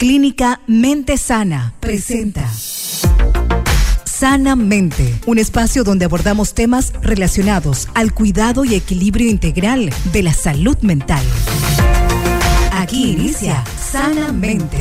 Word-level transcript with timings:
Clínica 0.00 0.62
Mente 0.66 1.18
Sana 1.18 1.74
presenta 1.78 2.50
Sanamente, 4.06 5.14
un 5.26 5.36
espacio 5.36 5.84
donde 5.84 6.06
abordamos 6.06 6.54
temas 6.54 6.94
relacionados 7.02 7.86
al 7.92 8.14
cuidado 8.14 8.64
y 8.64 8.74
equilibrio 8.74 9.28
integral 9.28 9.90
de 10.10 10.22
la 10.22 10.32
salud 10.32 10.78
mental. 10.80 11.22
Aquí 12.72 13.10
inicia 13.10 13.62
Sanamente. 13.76 14.78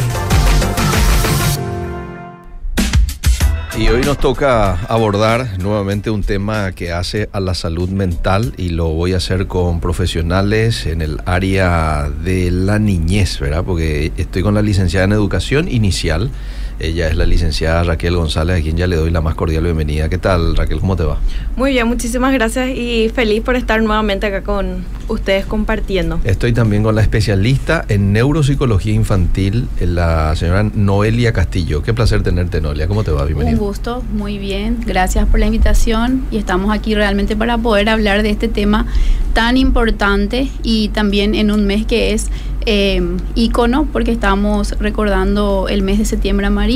Y 3.78 3.88
hoy 3.88 4.02
nos 4.02 4.18
toca 4.18 4.74
abordar 4.88 5.60
nuevamente 5.60 6.10
un 6.10 6.24
tema 6.24 6.72
que 6.74 6.92
hace 6.92 7.30
a 7.32 7.40
la 7.40 7.54
salud 7.54 7.90
mental 7.90 8.54
y 8.58 8.70
lo 8.70 8.90
voy 8.90 9.14
a 9.14 9.18
hacer 9.18 9.48
con 9.48 9.80
profesionales 9.80 10.86
en 10.86 11.02
el 11.02 11.20
área 11.26 12.10
de 12.10 12.52
la 12.52 12.80
niñez, 12.80 13.40
¿verdad? 13.40 13.64
Porque 13.64 14.12
estoy 14.18 14.42
con 14.42 14.54
la 14.54 14.62
licenciada 14.62 15.06
en 15.06 15.14
educación 15.14 15.70
inicial 15.70 16.32
ella 16.80 17.10
es 17.10 17.16
la 17.16 17.26
licenciada 17.26 17.84
Raquel 17.84 18.16
González, 18.16 18.60
a 18.60 18.62
quien 18.62 18.78
ya 18.78 18.88
le 18.88 18.96
doy 18.96 19.12
la 19.12 19.22
más 19.22 19.36
cordial 19.36 19.64
bienvenida. 19.64 20.10
¿Qué 20.10 20.18
tal, 20.18 20.56
Raquel? 20.56 20.80
¿Cómo 20.80 20.96
te 20.96 21.04
va? 21.04 21.18
Muy 21.56 21.72
bien, 21.72 21.88
muchísimas 21.88 22.34
gracias 22.34 22.70
y 22.70 23.10
feliz 23.14 23.42
por 23.42 23.56
estar 23.56 23.82
nuevamente 23.82 24.28
acá 24.28 24.44
con 24.44 24.86
ustedes 25.10 25.46
compartiendo. 25.46 26.20
Estoy 26.24 26.54
también 26.54 26.84
con 26.84 26.96
la 26.96 27.02
especialista 27.02 27.84
en 27.90 28.14
neuropsicología 28.14 28.94
infantil, 28.94 29.68
la 29.80 30.36
señora 30.36 30.64
Noelia 30.64 31.34
Castillo. 31.34 31.84
Qué 31.84 31.94
placer 31.94 32.24
tenerte, 32.24 32.62
Noelia. 32.62 32.88
¿Cómo 32.88 33.04
te 33.04 33.12
va? 33.12 33.26
Bienvenida. 33.26 33.58
Un 33.58 33.60
gusto, 33.60 34.04
muy 34.14 34.38
bien. 34.38 34.78
Gracias 34.86 35.28
por 35.28 35.40
la 35.40 35.48
invitación 35.48 36.26
y 36.32 36.38
estamos 36.38 36.74
aquí 36.74 36.96
realmente 36.96 37.36
para 37.36 37.58
poder 37.58 37.90
hablar 37.90 38.24
de 38.24 38.30
este 38.30 38.48
tema 38.48 38.86
tan 39.34 39.58
importante 39.58 40.50
y 40.64 40.90
también 40.90 41.36
en 41.36 41.52
un 41.52 41.66
mes 41.66 41.86
que 41.86 42.14
es 42.14 42.30
eh, 42.66 43.02
ícono 43.36 43.88
porque 43.92 44.12
estamos 44.12 44.78
recordando 44.80 45.68
el 45.70 45.82
mes 45.82 45.98
de 45.98 46.06
septiembre 46.06 46.46
amarillo, 46.46 46.69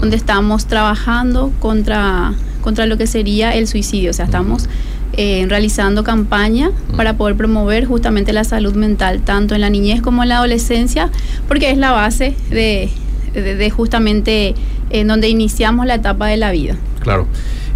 donde 0.00 0.16
estamos 0.16 0.66
trabajando 0.66 1.52
contra, 1.60 2.32
contra 2.62 2.86
lo 2.86 2.96
que 2.96 3.06
sería 3.06 3.54
el 3.54 3.66
suicidio. 3.66 4.10
O 4.10 4.14
sea, 4.14 4.24
estamos 4.24 4.68
eh, 5.12 5.44
realizando 5.48 6.04
campaña 6.04 6.70
para 6.96 7.16
poder 7.16 7.36
promover 7.36 7.84
justamente 7.84 8.32
la 8.32 8.44
salud 8.44 8.74
mental, 8.74 9.22
tanto 9.22 9.54
en 9.54 9.60
la 9.60 9.68
niñez 9.68 10.02
como 10.02 10.22
en 10.22 10.30
la 10.30 10.38
adolescencia, 10.38 11.10
porque 11.48 11.70
es 11.70 11.78
la 11.78 11.92
base 11.92 12.36
de, 12.48 12.90
de, 13.34 13.70
justamente 13.70 14.54
en 14.90 15.08
donde 15.08 15.28
iniciamos 15.28 15.86
la 15.86 15.96
etapa 15.96 16.28
de 16.28 16.36
la 16.36 16.52
vida. 16.52 16.76
Claro. 17.00 17.26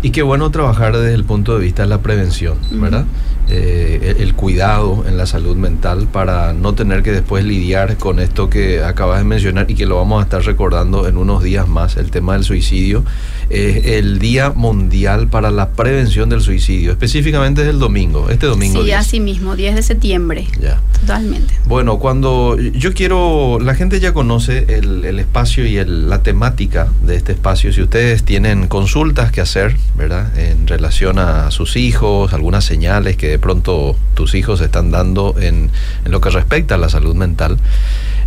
Y 0.02 0.10
qué 0.10 0.22
bueno 0.22 0.50
trabajar 0.50 0.96
desde 0.96 1.14
el 1.14 1.24
punto 1.24 1.58
de 1.58 1.64
vista 1.64 1.82
de 1.82 1.88
la 1.88 2.00
prevención, 2.02 2.56
¿verdad? 2.70 3.04
Eh, 3.46 4.16
el 4.20 4.34
cuidado 4.34 5.04
en 5.06 5.18
la 5.18 5.26
salud 5.26 5.54
mental 5.54 6.08
para 6.10 6.54
no 6.54 6.74
tener 6.74 7.02
que 7.02 7.12
después 7.12 7.44
lidiar 7.44 7.98
con 7.98 8.18
esto 8.18 8.48
que 8.48 8.82
acabas 8.82 9.18
de 9.18 9.24
mencionar 9.24 9.70
y 9.70 9.74
que 9.74 9.84
lo 9.84 9.96
vamos 9.96 10.20
a 10.20 10.24
estar 10.24 10.42
recordando 10.42 11.06
en 11.06 11.18
unos 11.18 11.42
días 11.42 11.68
más, 11.68 11.98
el 11.98 12.10
tema 12.10 12.32
del 12.32 12.44
suicidio. 12.44 13.04
Es 13.50 13.84
el 13.84 14.18
Día 14.18 14.50
Mundial 14.50 15.28
para 15.28 15.50
la 15.50 15.70
Prevención 15.70 16.28
del 16.28 16.40
Suicidio, 16.40 16.92
específicamente 16.92 17.62
es 17.62 17.68
el 17.68 17.78
domingo, 17.78 18.30
este 18.30 18.46
domingo. 18.46 18.82
Sí, 18.82 18.92
así 18.92 19.20
mismo, 19.20 19.56
10 19.56 19.76
de 19.76 19.82
septiembre. 19.82 20.46
Ya. 20.60 20.80
Totalmente. 21.00 21.54
Bueno, 21.66 21.98
cuando 21.98 22.56
yo 22.58 22.94
quiero, 22.94 23.58
la 23.60 23.74
gente 23.74 24.00
ya 24.00 24.12
conoce 24.12 24.66
el, 24.68 25.04
espacio 25.18 25.66
y 25.66 25.84
la 25.84 26.22
temática 26.22 26.88
de 27.04 27.16
este 27.16 27.32
espacio. 27.32 27.72
Si 27.72 27.82
ustedes 27.82 28.24
tienen 28.24 28.68
consultas 28.68 29.30
que 29.30 29.40
hacer, 29.40 29.76
¿verdad? 29.96 30.36
En 30.38 30.66
relación 30.66 31.18
a 31.18 31.50
sus 31.50 31.76
hijos, 31.76 32.32
algunas 32.32 32.64
señales 32.64 33.16
que 33.16 33.28
de 33.28 33.38
pronto 33.38 33.96
tus 34.14 34.34
hijos 34.34 34.60
están 34.60 34.90
dando 34.90 35.34
en, 35.38 35.70
en 36.04 36.12
lo 36.12 36.20
que 36.20 36.30
respecta 36.30 36.76
a 36.76 36.78
la 36.78 36.88
salud 36.88 37.14
mental, 37.14 37.58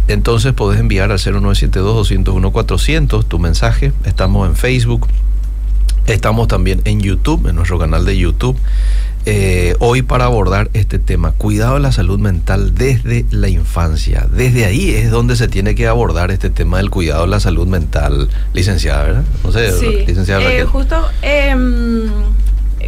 entonces 0.08 0.54
podés 0.54 0.80
enviar 0.80 1.12
al 1.12 1.20
0972-201-400 1.20 3.26
tu 3.26 3.40
mensaje. 3.40 3.92
Estamos 4.06 4.48
en 4.48 4.56
Facebook, 4.56 5.07
estamos 6.08 6.48
también 6.48 6.82
en 6.86 7.02
YouTube, 7.02 7.48
en 7.48 7.56
nuestro 7.56 7.78
canal 7.78 8.06
de 8.06 8.18
YouTube. 8.18 8.58
Eh, 9.30 9.76
hoy 9.80 10.04
para 10.04 10.24
abordar 10.24 10.70
este 10.74 11.00
tema, 11.00 11.34
cuidado 11.34 11.74
de 11.74 11.82
la 11.82 11.92
salud 11.92 12.18
mental 12.18 12.74
desde 12.76 13.26
la 13.30 13.50
infancia. 13.50 14.26
Desde 14.32 14.64
ahí 14.64 14.92
es 14.92 15.12
donde 15.12 15.36
se 15.36 15.50
tiene 15.50 15.76
que 15.76 15.86
abordar 15.86 16.32
este 16.32 16.50
tema 16.50 16.78
del 16.78 16.90
cuidado 16.90 17.24
de 17.24 17.28
la 17.28 17.42
salud 17.42 17.68
mental, 17.68 18.30
licenciada, 18.54 19.04
¿verdad? 19.04 19.24
No 19.44 19.52
sé, 19.52 19.78
sí. 19.78 20.06
licenciada. 20.08 20.50
Eh, 20.50 20.64
justo 20.64 20.96
em, 21.22 22.10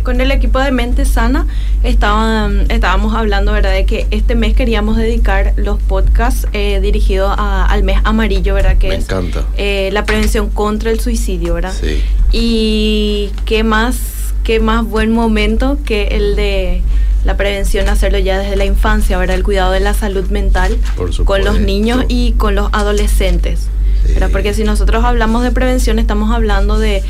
con 0.03 0.21
el 0.21 0.31
equipo 0.31 0.59
de 0.59 0.71
Mente 0.71 1.05
Sana 1.05 1.47
estaban, 1.83 2.65
estábamos 2.69 3.15
hablando, 3.15 3.51
¿verdad?, 3.51 3.73
de 3.73 3.85
que 3.85 4.07
este 4.11 4.35
mes 4.35 4.53
queríamos 4.53 4.97
dedicar 4.97 5.53
los 5.55 5.81
podcasts 5.81 6.47
eh, 6.53 6.79
dirigidos 6.81 7.33
al 7.37 7.83
mes 7.83 7.97
amarillo, 8.03 8.53
¿verdad? 8.53 8.77
Que 8.77 8.89
Me 8.89 8.95
encanta. 8.95 9.45
la 9.57 10.05
prevención 10.05 10.49
contra 10.49 10.91
el 10.91 10.99
suicidio, 10.99 11.55
¿verdad? 11.55 11.73
Sí. 11.79 12.03
Y 12.31 13.31
qué 13.45 13.63
más 13.63 13.97
qué 14.43 14.59
más 14.59 14.83
buen 14.83 15.11
momento 15.11 15.77
que 15.85 16.07
el 16.07 16.35
de 16.35 16.81
la 17.23 17.37
prevención, 17.37 17.89
hacerlo 17.89 18.17
ya 18.17 18.39
desde 18.39 18.55
la 18.55 18.65
infancia, 18.65 19.17
¿verdad? 19.17 19.35
El 19.35 19.43
cuidado 19.43 19.71
de 19.71 19.79
la 19.79 19.93
salud 19.93 20.27
mental 20.29 20.77
con 21.25 21.43
los 21.43 21.59
niños 21.59 22.05
y 22.07 22.31
con 22.33 22.55
los 22.55 22.69
adolescentes. 22.71 23.67
Porque 24.31 24.53
si 24.53 24.63
nosotros 24.63 25.03
hablamos 25.03 25.43
de 25.43 25.51
prevención, 25.51 25.99
estamos 25.99 26.31
hablando 26.31 26.79
de 26.79 27.03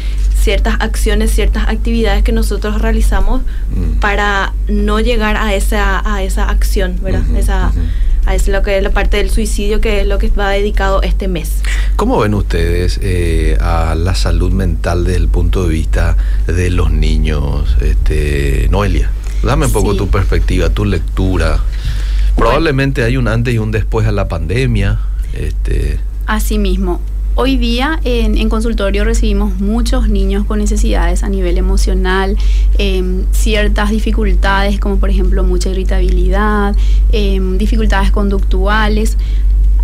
ciertas 0.49 0.77
acciones, 0.79 1.29
ciertas 1.29 1.67
actividades 1.67 2.23
que 2.23 2.31
nosotros 2.31 2.81
realizamos 2.81 3.43
mm. 3.69 3.99
para 3.99 4.53
no 4.67 4.99
llegar 4.99 5.37
a 5.37 5.53
esa, 5.53 6.01
a 6.03 6.23
esa 6.23 6.49
acción, 6.49 6.95
¿verdad? 7.03 7.21
esa, 7.37 7.71
a 8.25 8.33
eso 8.33 8.49
lo 8.49 8.63
que 8.63 8.75
es 8.75 8.81
la 8.81 8.89
parte 8.89 9.17
del 9.17 9.29
suicidio, 9.29 9.79
que 9.79 10.01
es 10.01 10.07
lo 10.07 10.17
que 10.17 10.29
va 10.29 10.49
dedicado 10.49 11.03
este 11.03 11.27
mes. 11.27 11.61
¿Cómo 11.97 12.17
ven 12.17 12.33
ustedes 12.33 12.99
eh, 13.03 13.59
a 13.61 13.93
la 13.93 14.15
salud 14.15 14.51
mental 14.51 15.03
desde 15.03 15.19
el 15.19 15.27
punto 15.27 15.65
de 15.65 15.69
vista 15.69 16.17
de 16.47 16.71
los 16.71 16.89
niños? 16.89 17.77
Este, 17.79 18.69
Noelia, 18.71 19.11
dame 19.43 19.67
un 19.67 19.71
poco 19.71 19.95
tu 19.95 20.07
perspectiva, 20.07 20.71
tu 20.71 20.83
lectura. 20.83 21.59
Probablemente 22.35 23.03
hay 23.03 23.17
un 23.17 23.27
antes 23.27 23.53
y 23.53 23.59
un 23.59 23.69
después 23.69 24.07
a 24.07 24.11
la 24.11 24.27
pandemia. 24.27 24.97
Este. 25.33 25.99
Así 26.25 26.57
mismo. 26.57 27.01
Hoy 27.41 27.55
día 27.55 28.01
en, 28.03 28.49
consultorio 28.49 29.05
recibimos 29.05 29.61
muchos 29.61 30.09
niños 30.09 30.43
con 30.45 30.59
necesidades 30.59 31.23
a 31.23 31.29
nivel 31.29 31.57
emocional, 31.57 32.35
em, 32.77 33.23
ciertas 33.31 33.91
dificultades 33.91 34.77
como 34.77 34.97
por 34.97 35.09
ejemplo 35.09 35.41
mucha 35.45 35.69
irritabilidad, 35.69 36.75
em, 37.13 37.57
dificultades 37.57 38.11
conductuales 38.11 39.15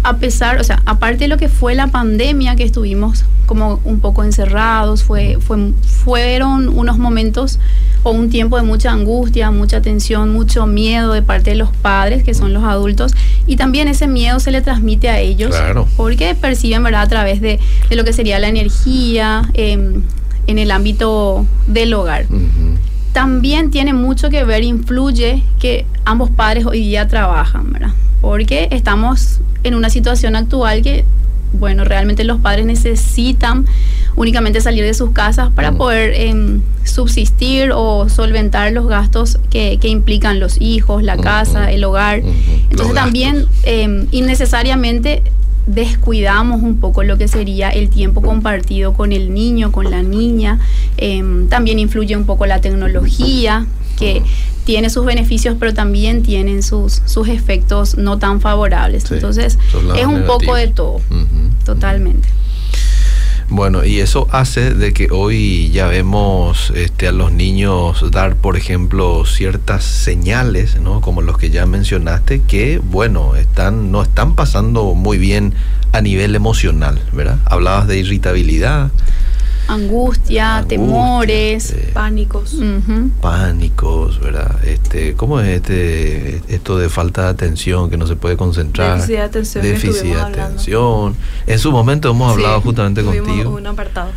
a 0.05 0.17
pesar, 0.17 0.61
o 0.61 0.63
sea, 0.63 0.83
aparte 0.85 1.23
de 1.23 1.27
lo 1.27 1.37
que 1.37 1.49
fue 1.49 1.73
la 1.73 1.87
pandemia, 1.87 2.55
que 2.55 2.63
estuvimos 2.63 3.25
como 3.47 3.79
un 3.83 3.99
poco 3.99 4.23
encerrados, 4.23 5.03
fue, 5.03 5.39
fue, 5.39 5.71
fueron 5.81 6.69
unos 6.69 6.99
momentos 6.99 7.59
o 8.03 8.11
un 8.11 8.29
tiempo 8.29 8.55
de 8.57 8.61
mucha 8.61 8.91
angustia, 8.91 9.49
mucha 9.49 9.81
tensión, 9.81 10.31
mucho 10.31 10.67
miedo 10.67 11.11
de 11.11 11.23
parte 11.23 11.49
de 11.49 11.55
los 11.55 11.71
padres, 11.71 12.23
que 12.23 12.35
son 12.35 12.53
los 12.53 12.63
adultos, 12.63 13.15
y 13.47 13.55
también 13.55 13.87
ese 13.87 14.05
miedo 14.05 14.39
se 14.39 14.51
le 14.51 14.61
transmite 14.61 15.09
a 15.09 15.19
ellos, 15.19 15.55
porque 15.97 16.35
perciben, 16.35 16.83
¿verdad?, 16.83 17.01
a 17.01 17.07
través 17.07 17.41
de, 17.41 17.59
lo 17.89 18.03
que 18.03 18.13
sería 18.13 18.37
la 18.37 18.47
energía 18.47 19.49
em, 19.55 20.03
en 20.45 20.59
el 20.59 20.69
ámbito 20.69 21.47
del 21.65 21.95
hogar. 21.95 22.27
También 23.15 23.71
tiene 23.71 23.93
mucho 23.93 24.29
que 24.29 24.43
ver, 24.43 24.65
influye 24.65 25.41
que 25.57 25.85
ambos 26.03 26.29
padres 26.29 26.65
hoy 26.65 26.81
día 26.81 27.07
trabajan, 27.07 27.71
¿verdad? 27.71 27.91
Porque 28.19 28.67
estamos 28.71 29.39
en 29.63 29.73
una 29.73 29.89
situación 29.89 30.35
actual 30.35 30.81
que, 30.81 31.05
bueno, 31.53 31.85
realmente 31.85 32.25
los 32.25 32.41
padres 32.41 32.65
necesitan 32.65 33.67
únicamente 34.17 34.59
salir 34.59 34.83
de 34.83 34.93
sus 34.93 35.11
casas 35.11 35.49
para 35.55 35.71
poder 35.71 36.13
em, 36.13 36.61
subsistir 36.83 37.71
o 37.73 38.09
solventar 38.09 38.73
los 38.73 38.85
gastos 38.85 39.39
que, 39.49 39.79
implican 39.83 40.41
los 40.41 40.59
hijos, 40.59 41.01
la 41.01 41.15
casa, 41.15 41.71
el 41.71 41.85
hogar. 41.85 42.21
Entonces 42.69 42.95
también 42.95 43.45
em, 43.63 44.07
innecesariamente 44.11 45.23
descuidamos 45.67 46.61
un 46.61 46.77
poco 46.79 47.03
lo 47.03 47.17
que 47.17 47.27
sería 47.27 47.69
el 47.69 47.89
tiempo 47.89 48.21
compartido 48.21 48.93
con 48.93 49.11
el 49.11 49.33
niño, 49.33 49.71
con 49.71 49.89
la 49.89 50.03
niña. 50.03 50.59
Em, 50.97 51.47
también 51.47 51.79
influye 51.79 52.15
un 52.15 52.25
poco 52.25 52.45
la 52.45 52.61
tecnología, 52.61 53.65
que 53.97 54.21
tiene 54.65 54.89
sus 54.89 55.05
beneficios, 55.05 55.55
pero 55.59 55.73
también 55.73 56.23
tienen 56.23 56.63
sus, 56.63 57.01
sus 57.05 57.27
efectos 57.29 57.97
no 57.97 58.17
tan 58.17 58.41
favorables. 58.41 59.09
Entonces, 59.11 59.57
es 59.95 60.05
un 60.05 60.25
poco 60.25 60.55
de 60.55 60.67
todo, 60.67 61.01
totalmente. 61.65 62.27
Bueno, 63.55 63.85
y 63.85 64.01
eso 64.01 64.27
hace 64.31 64.73
de 64.73 64.91
que 64.91 65.07
hoy 65.11 65.71
ya 65.71 65.87
vemos 65.87 66.73
este, 66.75 67.07
a 67.07 67.13
los 67.13 67.31
niños 67.31 68.11
dar, 68.11 68.35
por 68.35 68.57
ejemplo, 68.57 69.23
ciertas 69.23 69.85
señales, 69.85 70.77
¿no? 70.81 70.99
Como 70.99 71.21
los 71.21 71.37
que 71.37 71.49
ya 71.49 71.65
mencionaste, 71.65 72.41
que, 72.41 72.81
bueno, 72.83 73.37
están, 73.37 73.93
no 73.93 74.01
están 74.01 74.35
pasando 74.35 74.93
muy 74.93 75.17
bien 75.17 75.53
a 75.93 76.01
nivel 76.01 76.35
emocional, 76.35 77.01
¿verdad? 77.13 77.37
Hablabas 77.45 77.87
de 77.87 77.97
irritabilidad, 77.97 78.91
Angustia, 79.67 80.63
temores, 80.67 81.71
eh, 81.71 81.91
pánicos. 81.93 82.55
Pánicos, 83.21 84.19
¿verdad? 84.19 84.63
Este, 84.63 85.15
¿Cómo 85.15 85.39
es 85.39 85.47
este, 85.47 86.41
esto 86.53 86.77
de 86.77 86.89
falta 86.89 87.23
de 87.23 87.29
atención, 87.29 87.89
que 87.89 87.97
no 87.97 88.05
se 88.07 88.15
puede 88.15 88.37
concentrar? 88.37 88.97
Déficit 88.97 89.15
de 89.15 89.21
atención. 89.21 89.63
Déficit 89.63 90.03
de 90.03 90.21
atención. 90.21 91.15
En 91.47 91.59
su 91.59 91.71
momento 91.71 92.11
hemos 92.11 92.31
hablado 92.31 92.61
justamente 92.61 93.03
contigo. 93.03 93.51
un 93.51 93.67
apartado. 93.67 94.11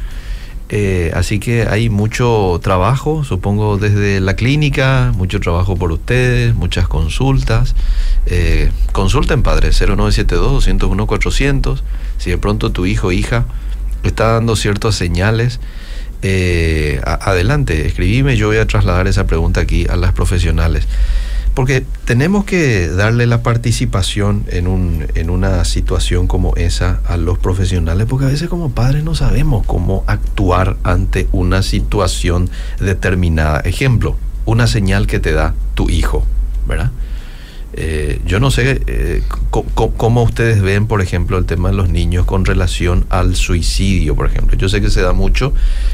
Eh, 0.70 1.12
así 1.14 1.38
que 1.38 1.66
hay 1.66 1.88
mucho 1.88 2.60
trabajo, 2.62 3.24
supongo, 3.24 3.78
desde 3.78 4.20
la 4.20 4.36
clínica, 4.36 5.14
mucho 5.16 5.40
trabajo 5.40 5.76
por 5.76 5.92
ustedes, 5.92 6.54
muchas 6.54 6.88
consultas. 6.88 7.74
Eh, 8.26 8.70
consulten, 8.92 9.42
padre, 9.42 9.70
0972-201-400. 9.70 11.80
Si 12.18 12.28
de 12.30 12.36
pronto 12.36 12.70
tu 12.70 12.84
hijo 12.84 13.08
o 13.08 13.12
hija 13.12 13.46
está 14.02 14.32
dando 14.32 14.56
ciertas 14.56 14.94
señales, 14.94 15.60
eh, 16.22 17.00
adelante, 17.04 17.86
escribime, 17.86 18.36
yo 18.36 18.48
voy 18.48 18.56
a 18.56 18.66
trasladar 18.66 19.06
esa 19.06 19.26
pregunta 19.26 19.60
aquí 19.60 19.86
a 19.88 19.96
las 19.96 20.12
profesionales. 20.12 20.86
Porque 21.54 21.84
tenemos 22.04 22.44
que 22.44 22.86
darle 22.88 23.26
la 23.26 23.42
participación 23.42 24.44
en, 24.48 24.68
un, 24.68 25.06
en 25.16 25.28
una 25.28 25.64
situación 25.64 26.28
como 26.28 26.54
esa 26.54 27.00
a 27.06 27.16
los 27.16 27.38
profesionales, 27.38 28.06
porque 28.08 28.26
a 28.26 28.28
veces 28.28 28.48
como 28.48 28.70
padres 28.70 29.02
no 29.02 29.16
sabemos 29.16 29.66
cómo 29.66 30.04
actuar 30.06 30.76
ante 30.84 31.26
una 31.32 31.62
situación 31.62 32.48
determinada. 32.78 33.58
Ejemplo, 33.60 34.16
una 34.44 34.68
señal 34.68 35.08
que 35.08 35.18
te 35.18 35.32
da 35.32 35.54
tu 35.74 35.90
hijo, 35.90 36.24
¿verdad? 36.68 36.92
Eh, 37.74 38.20
yo 38.24 38.40
no 38.40 38.50
sé 38.50 38.80
eh, 38.86 39.22
cómo 39.50 40.22
ustedes 40.22 40.62
ven, 40.62 40.86
por 40.86 41.02
ejemplo, 41.02 41.36
el 41.36 41.44
tema 41.44 41.70
de 41.70 41.76
los 41.76 41.90
niños 41.90 42.24
con 42.24 42.44
relación 42.44 43.04
al 43.10 43.36
suicidio, 43.36 44.14
por 44.14 44.26
ejemplo. 44.26 44.56
Yo 44.56 44.68
sé 44.68 44.80
que 44.80 44.90
se 44.90 45.02
da 45.02 45.12
mucho 45.12 45.52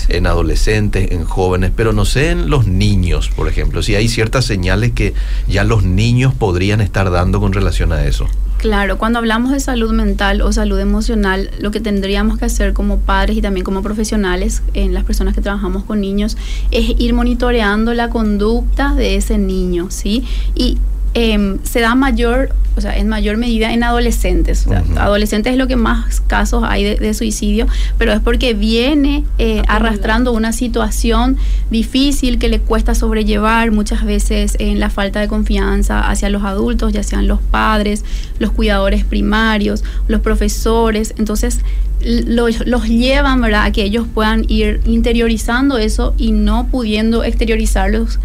en 0.08 0.26
adolescentes, 0.26 1.10
en 1.10 1.24
jóvenes, 1.24 1.72
pero 1.74 1.92
no 1.92 2.04
sé 2.04 2.30
en 2.30 2.48
los 2.48 2.66
niños, 2.66 3.28
por 3.28 3.48
ejemplo, 3.48 3.82
si 3.82 3.94
hay 3.96 4.08
ciertas 4.08 4.44
señales 4.44 4.92
que 4.92 5.14
ya 5.48 5.64
los 5.64 5.82
niños 5.82 6.32
podrían 6.34 6.80
estar 6.80 7.10
dando 7.10 7.40
con 7.40 7.52
relación 7.52 7.92
a 7.92 8.04
eso. 8.04 8.26
Claro, 8.58 8.96
cuando 8.96 9.18
hablamos 9.18 9.50
de 9.50 9.60
salud 9.60 9.92
mental 9.92 10.40
o 10.40 10.50
salud 10.50 10.78
emocional, 10.78 11.50
lo 11.60 11.70
que 11.70 11.80
tendríamos 11.80 12.38
que 12.38 12.46
hacer 12.46 12.72
como 12.72 12.98
padres 12.98 13.36
y 13.36 13.42
también 13.42 13.62
como 13.62 13.82
profesionales, 13.82 14.62
en 14.72 14.94
las 14.94 15.04
personas 15.04 15.34
que 15.34 15.42
trabajamos 15.42 15.84
con 15.84 16.00
niños, 16.00 16.38
es 16.70 16.98
ir 16.98 17.12
monitoreando 17.12 17.92
la 17.92 18.08
conducta 18.08 18.94
de 18.94 19.16
ese 19.16 19.36
niño, 19.36 19.88
¿sí? 19.90 20.24
Y 20.54 20.78
Em, 21.16 21.60
se 21.62 21.78
da 21.78 21.94
mayor, 21.94 22.48
o 22.76 22.80
sea, 22.80 22.98
en 22.98 23.06
mayor 23.06 23.36
medida 23.36 23.72
en 23.72 23.84
adolescentes. 23.84 24.66
Adolescentes 24.96 25.52
es 25.52 25.58
lo 25.58 25.68
que 25.68 25.76
más 25.76 26.20
casos 26.22 26.64
hay 26.66 26.96
de, 26.96 27.14
suicidio, 27.14 27.68
pero 27.98 28.12
es 28.12 28.18
porque 28.18 28.52
viene 28.52 29.22
eh, 29.38 29.62
arrastrando 29.68 30.32
una 30.32 30.52
situación 30.52 31.36
difícil 31.70 32.40
que 32.40 32.48
le 32.48 32.58
cuesta 32.58 32.96
sobrellevar 32.96 33.70
muchas 33.70 34.04
veces 34.04 34.56
en 34.58 34.80
la 34.80 34.90
falta 34.90 35.20
de 35.20 35.28
confianza 35.28 36.00
hacia 36.10 36.30
los 36.30 36.42
adultos, 36.42 36.92
ya 36.92 37.04
sean 37.04 37.28
los 37.28 37.40
padres, 37.40 38.04
los 38.40 38.50
cuidadores 38.50 39.04
primarios, 39.04 39.84
los 40.08 40.20
profesores. 40.20 41.14
Entonces, 41.16 41.60
los, 42.04 42.66
los 42.66 42.88
llevan 42.88 43.40
¿verdad? 43.40 43.66
a 43.66 43.70
que 43.70 43.84
ellos 43.84 44.08
puedan 44.12 44.46
ir 44.48 44.80
interiorizando 44.84 45.78
eso 45.78 46.12
y 46.18 46.32
no 46.32 46.66
pudiendo 46.66 47.22
exteriorizarlos 47.22 48.18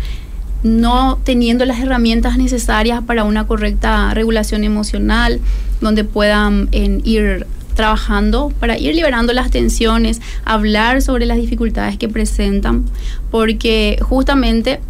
no 0.63 1.19
teniendo 1.23 1.65
las 1.65 1.79
herramientas 1.79 2.37
necesarias 2.37 3.01
para 3.05 3.23
una 3.23 3.47
correcta 3.47 4.13
regulación 4.13 4.63
emocional, 4.63 5.39
donde 5.81 6.03
puedan 6.03 6.69
ir 6.71 7.45
trabajando 7.75 8.51
para 8.59 8.77
ir 8.77 8.93
liberando 8.93 9.31
las 9.31 9.51
tensiones, 9.51 10.21
hablar 10.43 11.01
sobre 11.01 11.25
las 11.25 11.37
dificultades 11.37 11.97
que 11.97 12.09
presentan, 12.09 12.83
porque 13.31 13.97
justamente 14.01 14.81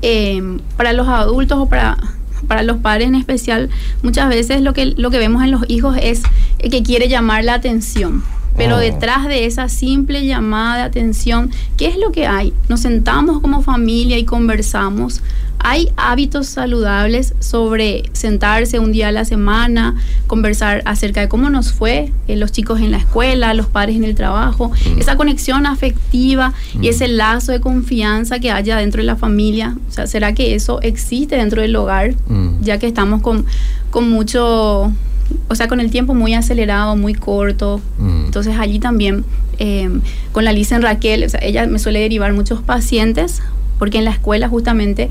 em, 0.00 0.60
para 0.78 0.94
los 0.94 1.08
adultos 1.08 1.58
o 1.58 1.66
para, 1.66 1.98
para 2.48 2.62
los 2.62 2.78
padres 2.78 3.08
en 3.08 3.16
especial, 3.16 3.68
muchas 4.02 4.30
veces 4.30 4.62
lo 4.62 4.72
que, 4.72 4.86
lo 4.86 5.10
que 5.10 5.18
vemos 5.18 5.44
en 5.44 5.50
los 5.50 5.68
hijos 5.68 5.98
es 6.00 6.22
que 6.58 6.82
quiere 6.82 7.08
llamar 7.08 7.44
la 7.44 7.52
atención 7.52 8.22
pero 8.56 8.76
oh. 8.76 8.78
detrás 8.78 9.26
de 9.26 9.46
esa 9.46 9.68
simple 9.68 10.26
llamada 10.26 10.76
de 10.76 10.82
atención, 10.82 11.50
¿qué 11.76 11.86
es 11.86 11.96
lo 11.96 12.12
que 12.12 12.26
hay? 12.26 12.52
Nos 12.68 12.80
sentamos 12.80 13.40
como 13.40 13.62
familia 13.62 14.18
y 14.18 14.24
conversamos. 14.24 15.22
Hay 15.62 15.90
hábitos 15.96 16.46
saludables 16.46 17.34
sobre 17.38 18.04
sentarse 18.12 18.78
un 18.78 18.92
día 18.92 19.08
a 19.08 19.12
la 19.12 19.26
semana, 19.26 19.94
conversar 20.26 20.82
acerca 20.86 21.20
de 21.20 21.28
cómo 21.28 21.50
nos 21.50 21.72
fue, 21.72 22.12
eh, 22.28 22.36
los 22.36 22.50
chicos 22.50 22.80
en 22.80 22.90
la 22.90 22.96
escuela, 22.96 23.52
los 23.52 23.66
padres 23.66 23.96
en 23.96 24.04
el 24.04 24.14
trabajo, 24.14 24.70
mm. 24.70 25.00
esa 25.00 25.16
conexión 25.16 25.66
afectiva 25.66 26.54
y 26.80 26.88
ese 26.88 27.08
mm. 27.08 27.12
lazo 27.12 27.52
de 27.52 27.60
confianza 27.60 28.38
que 28.38 28.50
haya 28.50 28.78
dentro 28.78 29.02
de 29.02 29.06
la 29.06 29.16
familia. 29.16 29.76
O 29.90 29.92
sea, 29.92 30.06
¿será 30.06 30.32
que 30.32 30.54
eso 30.54 30.80
existe 30.80 31.36
dentro 31.36 31.60
del 31.60 31.76
hogar? 31.76 32.14
Mm. 32.28 32.62
Ya 32.62 32.78
que 32.78 32.86
estamos 32.86 33.20
con, 33.20 33.44
con 33.90 34.08
mucho 34.08 34.90
o 35.48 35.54
sea, 35.54 35.68
con 35.68 35.80
el 35.80 35.90
tiempo 35.90 36.14
muy 36.14 36.34
acelerado, 36.34 36.96
muy 36.96 37.14
corto. 37.14 37.80
Mm. 37.98 38.26
Entonces 38.26 38.56
allí 38.58 38.78
también, 38.78 39.24
eh, 39.58 39.90
con 40.32 40.44
la 40.44 40.52
Lice 40.52 40.78
Raquel, 40.78 41.24
o 41.24 41.28
sea, 41.28 41.40
ella 41.42 41.66
me 41.66 41.78
suele 41.78 42.00
derivar 42.00 42.32
muchos 42.32 42.62
pacientes 42.62 43.42
porque 43.80 43.96
en 43.96 44.04
la 44.04 44.10
escuela 44.10 44.46
justamente 44.46 45.08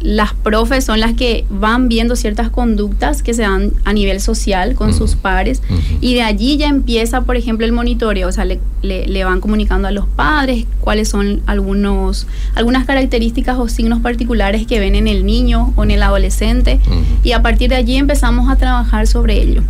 las 0.00 0.32
profes 0.32 0.84
son 0.84 1.00
las 1.00 1.14
que 1.14 1.44
van 1.50 1.88
viendo 1.88 2.14
ciertas 2.14 2.48
conductas 2.48 3.22
que 3.22 3.34
se 3.34 3.42
dan 3.42 3.72
a 3.84 3.92
nivel 3.92 4.20
social 4.20 4.76
con 4.76 4.94
sus 4.94 5.16
pares 5.16 5.60
y 6.00 6.14
de 6.14 6.22
allí 6.22 6.56
ya 6.56 6.68
empieza, 6.68 7.22
por 7.22 7.36
ejemplo, 7.36 7.66
el 7.66 7.72
monitoreo, 7.72 8.28
o 8.28 8.32
sea, 8.32 8.44
le, 8.44 8.60
le, 8.82 9.24
van 9.24 9.40
comunicando 9.40 9.88
a 9.88 9.90
los 9.90 10.06
padres 10.06 10.66
cuáles 10.80 11.08
son 11.08 11.42
algunos, 11.46 12.28
algunas 12.54 12.86
características 12.86 13.58
o 13.58 13.68
signos 13.68 14.00
particulares 14.00 14.68
que 14.68 14.78
ven 14.78 14.94
en 14.94 15.08
el 15.08 15.26
niño 15.26 15.72
o 15.74 15.82
en 15.82 15.90
el 15.90 16.02
adolescente 16.04 16.78
y 17.24 17.32
a 17.32 17.42
partir 17.42 17.70
de 17.70 17.76
allí 17.76 17.96
empezamos 17.96 18.48
a 18.48 18.56
trabajar 18.56 19.08
sobre 19.08 19.42
ello. 19.42 19.64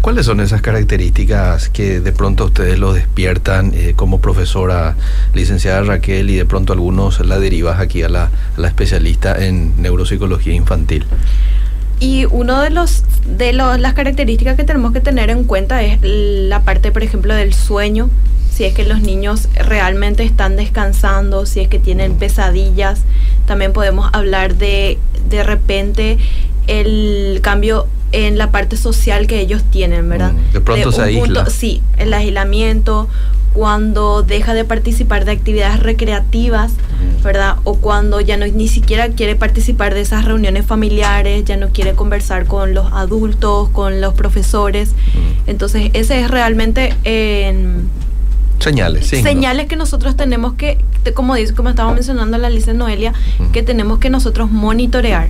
¿Cuáles 0.00 0.26
son 0.26 0.40
esas 0.40 0.62
características 0.62 1.68
que 1.68 2.00
de 2.00 2.12
pronto 2.12 2.44
ustedes 2.44 2.78
lo 2.78 2.92
despiertan 2.92 3.72
eh, 3.74 3.94
como 3.96 4.20
profesora 4.20 4.96
licenciada 5.34 5.82
Raquel 5.82 6.30
y 6.30 6.36
de 6.36 6.44
pronto 6.44 6.72
algunos 6.72 7.18
la 7.26 7.38
derivas 7.38 7.80
aquí 7.80 8.02
a 8.02 8.08
la, 8.08 8.30
especialista 8.64 9.44
en 9.44 9.80
neuropsicología 9.82 10.54
infantil? 10.54 11.04
Y 11.98 12.26
uno 12.26 12.60
de 12.60 12.70
los 12.70 13.02
de 13.26 13.52
las 13.52 13.94
características 13.94 14.56
que 14.56 14.64
tenemos 14.64 14.92
que 14.92 15.00
tener 15.00 15.30
en 15.30 15.44
cuenta 15.44 15.82
es 15.82 15.98
la 16.02 16.62
parte, 16.62 16.92
por 16.92 17.02
ejemplo, 17.02 17.34
del 17.34 17.52
sueño, 17.52 18.08
si 18.52 18.64
es 18.64 18.74
que 18.74 18.84
los 18.84 19.00
niños 19.00 19.48
realmente 19.54 20.22
están 20.22 20.56
descansando, 20.56 21.46
si 21.46 21.60
es 21.60 21.68
que 21.68 21.78
tienen 21.78 22.14
pesadillas. 22.14 23.00
También 23.46 23.72
podemos 23.72 24.08
hablar 24.12 24.54
de 24.54 24.98
de 25.28 25.42
repente 25.42 26.18
el 26.66 27.40
cambio 27.42 27.88
en 28.12 28.38
la 28.38 28.50
parte 28.50 28.76
social 28.76 29.26
que 29.26 29.40
ellos 29.40 29.62
tienen, 29.70 30.08
¿verdad? 30.08 30.32
Mm, 30.32 30.52
de 30.52 30.60
pronto 30.60 30.92
se 30.92 31.02
aísla. 31.02 31.46
sí, 31.50 31.82
el 31.98 32.12
aislamiento, 32.14 33.08
cuando 33.56 34.22
deja 34.22 34.52
de 34.52 34.64
participar 34.64 35.24
de 35.24 35.32
actividades 35.32 35.80
recreativas, 35.80 36.72
¿verdad? 37.24 37.56
O 37.64 37.76
cuando 37.76 38.20
ya 38.20 38.36
no 38.36 38.46
ni 38.46 38.68
siquiera 38.68 39.08
quiere 39.08 39.34
participar 39.34 39.94
de 39.94 40.02
esas 40.02 40.26
reuniones 40.26 40.66
familiares, 40.66 41.44
ya 41.46 41.56
no 41.56 41.70
quiere 41.70 41.94
conversar 41.94 42.44
con 42.44 42.74
los 42.74 42.92
adultos, 42.92 43.70
con 43.70 44.02
los 44.02 44.12
profesores. 44.12 44.90
Entonces, 45.46 45.90
ese 45.94 46.20
es 46.20 46.30
realmente 46.30 46.94
señales, 48.58 49.06
sí. 49.06 49.22
Señales 49.22 49.66
que 49.68 49.76
nosotros 49.76 50.16
tenemos 50.16 50.52
que, 50.52 50.78
como 51.14 51.34
dice, 51.34 51.54
como 51.54 51.70
estaba 51.70 51.94
mencionando 51.94 52.36
la 52.36 52.48
Alicia 52.48 52.74
Noelia, 52.74 53.14
que 53.52 53.62
tenemos 53.62 53.98
que 53.98 54.10
nosotros 54.10 54.50
monitorear. 54.50 55.28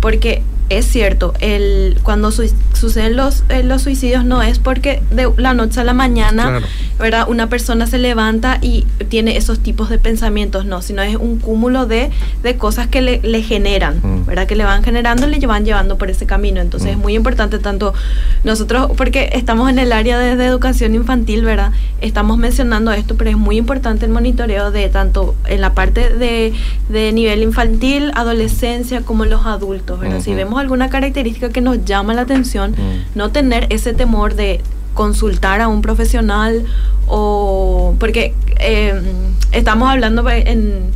Porque 0.00 0.42
es 0.70 0.86
cierto, 0.86 1.34
el, 1.40 1.98
cuando 2.02 2.30
suceden 2.30 3.16
los, 3.16 3.42
eh, 3.48 3.64
los 3.64 3.82
suicidios 3.82 4.24
no 4.24 4.40
es 4.40 4.60
porque 4.60 5.02
de 5.10 5.30
la 5.36 5.52
noche 5.52 5.80
a 5.80 5.84
la 5.84 5.94
mañana, 5.94 6.62
¿verdad? 7.00 7.26
Una 7.28 7.48
persona 7.48 7.86
se 7.86 7.98
levanta 7.98 8.58
y 8.60 8.86
tiene 9.08 9.36
esos 9.36 9.60
tipos 9.60 9.88
de 9.88 9.98
pensamientos, 9.98 10.66
no, 10.66 10.82
sino 10.82 11.02
es 11.02 11.16
un 11.16 11.38
cúmulo 11.38 11.86
de, 11.86 12.10
de 12.42 12.56
cosas 12.56 12.86
que 12.88 13.00
le, 13.00 13.20
le 13.22 13.42
generan, 13.42 14.00
mm. 14.02 14.26
¿verdad? 14.26 14.46
Que 14.46 14.56
le 14.56 14.64
van 14.64 14.82
generando 14.84 15.26
y 15.26 15.30
le 15.30 15.46
van 15.46 15.64
llevando 15.64 15.98
por 15.98 16.10
ese 16.10 16.26
camino. 16.26 16.60
Entonces 16.60 16.90
es 16.90 16.96
mm. 16.96 17.00
muy 17.00 17.14
importante 17.14 17.58
tanto 17.58 17.94
nosotros, 18.44 18.90
porque 18.96 19.30
estamos 19.32 19.70
en 19.70 19.78
el 19.78 19.92
área 19.92 20.18
de, 20.18 20.40
educación 20.40 20.94
infantil, 20.94 21.44
¿verdad? 21.44 21.72
Estamos 22.00 22.38
mencionando 22.38 22.92
esto, 22.92 23.16
pero 23.16 23.30
es 23.30 23.36
muy 23.36 23.56
importante 23.56 24.06
el 24.06 24.12
monitoreo 24.12 24.70
de 24.70 24.88
tanto 24.88 25.34
en 25.46 25.60
la 25.60 25.74
parte 25.74 26.10
de, 26.10 26.52
de 26.88 27.12
nivel 27.12 27.42
infantil, 27.42 28.10
adolescencia, 28.14 29.02
como 29.02 29.24
los 29.24 29.46
adultos, 29.46 30.00
¿verdad? 30.00 30.20
Si 30.20 30.34
vemos 30.34 30.60
alguna 30.60 30.88
característica 30.88 31.50
que 31.50 31.60
nos 31.60 31.84
llama 31.84 32.14
la 32.14 32.22
atención, 32.22 32.72
mm. 32.72 33.18
no 33.18 33.30
tener 33.30 33.66
ese 33.70 33.92
temor 33.92 34.34
de 34.34 34.60
consultar 35.00 35.62
a 35.62 35.68
un 35.68 35.80
profesional 35.80 36.66
o 37.06 37.94
porque 37.98 38.34
em, 38.58 39.02
estamos 39.50 39.88
hablando 39.88 40.28
en, 40.28 40.92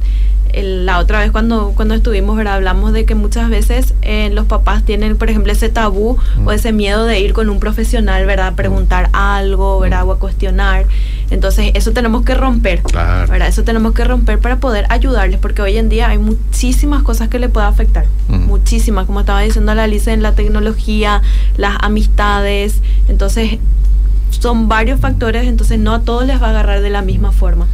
la 0.57 0.99
otra 0.99 1.21
vez 1.21 1.33
cuando, 1.33 1.73
cuando 1.75 1.95
estuvimos, 1.95 2.37
¿verdad? 2.37 2.55
hablamos 2.55 2.93
de 2.93 3.07
que 3.07 3.15
muchas 3.15 3.49
veces 3.49 3.95
eh, 4.03 4.31
los 4.31 4.45
papás 4.45 4.85
tienen, 4.85 5.17
por 5.17 5.31
ejemplo, 5.31 5.51
ese 5.51 5.71
tabú 5.71 6.19
o 6.37 6.41
mm. 6.43 6.51
ese 6.51 6.73
miedo 6.73 7.07
de 7.07 7.19
ir 7.19 7.33
con 7.33 7.49
un 7.49 7.59
profesional, 7.59 8.25
¿verdad? 8.27 8.49
A 8.49 8.55
preguntar 8.55 9.09
algo, 9.15 9.81
¿verdad? 9.81 10.07
O 10.07 10.13
a 10.13 10.19
cuestionar. 10.21 10.85
Entonces, 11.31 11.73
eso 11.75 11.91
tenemos 11.91 12.25
que 12.25 12.37
romper. 12.37 12.83
Claro. 12.83 13.35
Eso 13.35 13.65
tenemos 13.65 13.95
que 13.95 14.05
romper 14.05 14.39
para 14.39 14.59
poder 14.59 14.87
ayudarles, 14.91 15.41
porque 15.41 15.61
hoy 15.61 15.77
en 15.77 15.89
día 15.89 16.11
hay 16.11 16.19
muchísimas 16.19 17.03
cosas 17.03 17.29
que 17.29 17.41
le 17.41 17.49
pueden 17.49 17.69
afectar. 17.69 18.07
Muchísimas, 18.29 19.07
como 19.07 19.21
estaba 19.21 19.41
diciendo 19.41 19.75
la 19.75 19.85
Alicia, 19.85 20.13
en 20.13 20.23
la 20.23 20.37
tecnología, 20.37 21.21
las 21.57 21.79
amistades. 21.81 22.81
Entonces, 23.09 23.59
son 24.45 24.69
varios 24.69 25.01
factores, 25.01 25.47
entonces 25.47 25.79
no 25.79 25.95
a 25.95 26.03
todos 26.03 26.27
les 26.27 26.39
va 26.39 26.49
a 26.49 26.51
agarrar 26.51 26.83
de 26.83 26.91
la 26.91 27.01
misma 27.01 27.33
forma. 27.33 27.67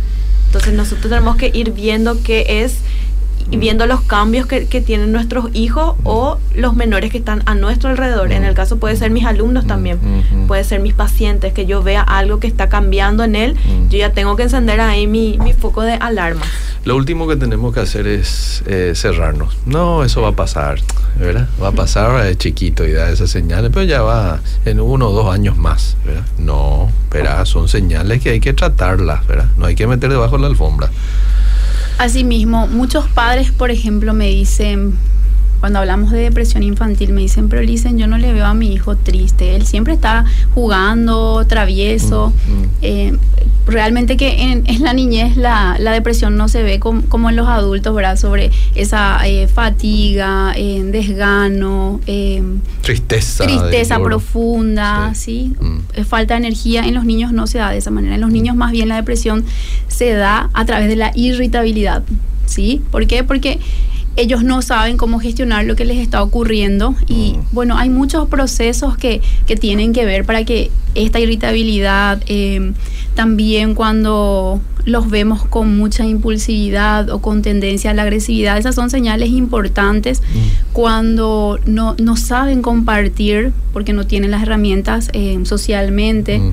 Entonces, 0.47 0.73
nosotros 0.73 1.11
tenemos 1.11 1.35
que 1.35 1.51
ir 1.53 1.73
viendo 1.73 2.23
qué 2.23 2.63
es 2.63 2.77
y 3.51 3.57
viendo 3.57 3.87
los 3.87 4.01
cambios 4.03 4.47
que, 4.47 4.81
tienen 4.81 5.13
nuestros 5.13 5.51
hijos 5.53 5.97
o 6.05 6.39
los 6.55 6.75
menores 6.75 7.11
que 7.11 7.19
están 7.19 7.43
a 7.47 7.55
nuestro 7.55 7.91
alrededor. 7.91 8.33
En 8.33 8.45
el 8.45 8.55
caso 8.55 8.79
puede 8.79 8.97
ser 8.97 9.11
mis 9.11 9.25
alumnos 9.25 9.67
también, 9.67 9.99
puede 10.47 10.65
ser 10.65 10.81
mis 10.81 10.95
pacientes, 10.95 11.53
que 11.53 11.67
yo 11.67 11.83
vea 11.83 12.03
algo 12.03 12.41
que 12.41 12.47
está 12.47 12.69
cambiando 12.69 13.25
en 13.25 13.37
él, 13.37 13.57
yo 13.89 13.99
ya 13.99 14.13
tengo 14.13 14.37
que 14.37 14.45
encender 14.45 14.81
ahí 14.81 15.07
mi, 15.07 15.39
foco 15.59 15.83
de 15.83 15.95
alarma. 15.95 16.43
Lo 16.85 16.97
último 16.97 17.29
que 17.29 17.37
tenemos 17.37 17.75
que 17.75 17.81
hacer 17.81 18.07
es 18.07 18.63
eh, 18.67 18.93
cerrarnos. 18.95 19.59
No, 19.67 20.03
eso 20.03 20.23
va 20.23 20.29
a 20.29 20.37
pasar, 20.37 20.81
¿verdad? 21.19 21.47
Va 21.63 21.69
a 21.69 21.73
pasar 21.73 22.25
de 22.25 22.37
chiquito 22.39 22.87
y 22.87 22.93
da 22.93 23.11
esas 23.11 23.31
señales, 23.31 23.71
pero 23.75 23.85
ya 23.85 24.01
va 24.01 24.41
en 24.65 24.81
uno 24.81 25.09
o 25.09 25.13
dos 25.13 25.33
años 25.33 25.59
más, 25.59 25.97
¿verdad? 26.07 26.25
No, 26.39 26.91
pero 27.11 27.45
son 27.45 27.69
señales 27.69 28.23
que 28.23 28.31
hay 28.31 28.41
que 28.41 28.55
tratarlas, 28.55 29.27
¿verdad? 29.27 29.47
No 29.59 29.67
hay 29.67 29.75
que 29.75 29.87
meter 29.87 30.09
debajo 30.09 30.37
de 30.37 30.43
la 30.43 30.49
alfombra. 30.49 30.91
Asimismo, 32.01 32.67
muchos 32.67 33.07
padres, 33.09 33.53
por 33.53 33.71
ejemplo, 33.71 34.15
me 34.15 34.25
dicen, 34.25 34.95
cuando 35.61 35.79
hablamos 35.79 36.11
de 36.11 36.19
depresión 36.19 36.63
infantil, 36.63 37.13
me 37.13 37.21
dicen, 37.21 37.49
pero 37.49 37.61
dicen, 37.63 37.99
yo 37.99 38.07
no 38.07 38.17
le 38.19 38.33
veo 38.33 38.47
a 38.47 38.55
mi 38.55 38.73
hijo 38.73 38.97
triste, 38.97 39.55
él 39.55 39.67
siempre 39.67 39.93
está 39.93 40.25
jugando, 40.55 41.45
travieso. 41.47 42.33
Mm, 42.49 42.53
mm. 42.53 42.69
Eh, 42.83 43.19
realmente 43.67 44.17
que 44.17 44.43
en, 44.43 44.65
la 44.83 44.95
niñez 44.95 45.37
la, 45.37 45.77
depresión 45.93 46.37
no 46.37 46.49
se 46.49 46.63
ve 46.63 46.81
como, 46.81 47.31
en 47.31 47.37
los 47.37 47.47
adultos, 47.47 47.95
¿verdad? 47.95 48.17
Sobre 48.17 48.51
esa 48.75 49.21
eh, 49.27 49.49
fatiga, 49.49 50.55
eh, 50.57 50.83
desgano, 50.83 52.01
tristeza. 52.81 53.45
Tristeza 53.45 53.99
profunda, 54.01 55.15
¿sí? 55.15 55.53
Mm. 55.61 56.05
Falta 56.05 56.35
de 56.35 56.39
energía. 56.39 56.87
En 56.87 56.95
los 56.95 57.05
niños 57.05 57.33
no 57.33 57.47
se 57.47 57.59
da 57.59 57.71
de 57.71 57.79
esa 57.79 57.91
manera. 57.91 58.15
En 58.15 58.21
los 58.23 58.31
niños 58.31 58.57
más 58.57 58.73
bien 58.73 58.89
la 58.89 58.97
depresión 58.97 59.45
se 59.89 60.13
da 60.15 60.49
a 60.55 60.65
través 60.65 60.89
de 60.89 60.97
la 60.97 61.13
irritabilidad, 61.15 62.03
¿sí? 62.47 62.81
¿Por 62.91 63.07
qué? 63.07 63.25
Porque 63.25 63.61
ellos 64.17 64.43
no 64.43 64.61
saben 64.63 64.97
cómo 64.97 65.21
gestionar 65.21 65.65
lo 65.65 65.77
que 65.77 65.85
les 65.85 65.99
está 65.99 66.23
ocurriendo 66.23 66.95
y 67.07 67.35
mm. 67.35 67.43
bueno, 67.53 67.79
hay 67.79 67.91
muchos 67.91 68.29
procesos 68.29 68.97
que, 68.97 69.21
que, 69.47 69.57
tienen 69.57 69.93
que 69.93 70.05
ver 70.05 70.25
para 70.25 70.45
que 70.45 70.71
esta 70.95 71.21
irritabilidad, 71.21 72.21
em, 72.27 72.75
también 73.15 73.75
cuando 73.75 74.61
los 74.85 75.11
vemos 75.11 75.45
con 75.45 75.77
mucha 75.77 76.05
impulsividad 76.07 77.11
o 77.11 77.21
con 77.21 77.43
tendencia 77.43 77.93
a 77.93 77.95
la 77.95 78.03
agresividad, 78.03 78.59
esas 78.59 78.75
son 78.75 78.91
señales 78.91 79.31
importantes 79.31 80.21
mm. 80.21 80.73
cuando 80.73 81.59
no, 81.67 81.95
no, 82.01 82.17
saben 82.17 82.63
compartir 82.63 83.53
porque 83.73 83.93
no 83.93 84.07
tienen 84.07 84.31
las 84.33 84.43
herramientas 84.43 85.11
em, 85.13 85.45
socialmente. 85.45 86.39
Mm 86.39 86.53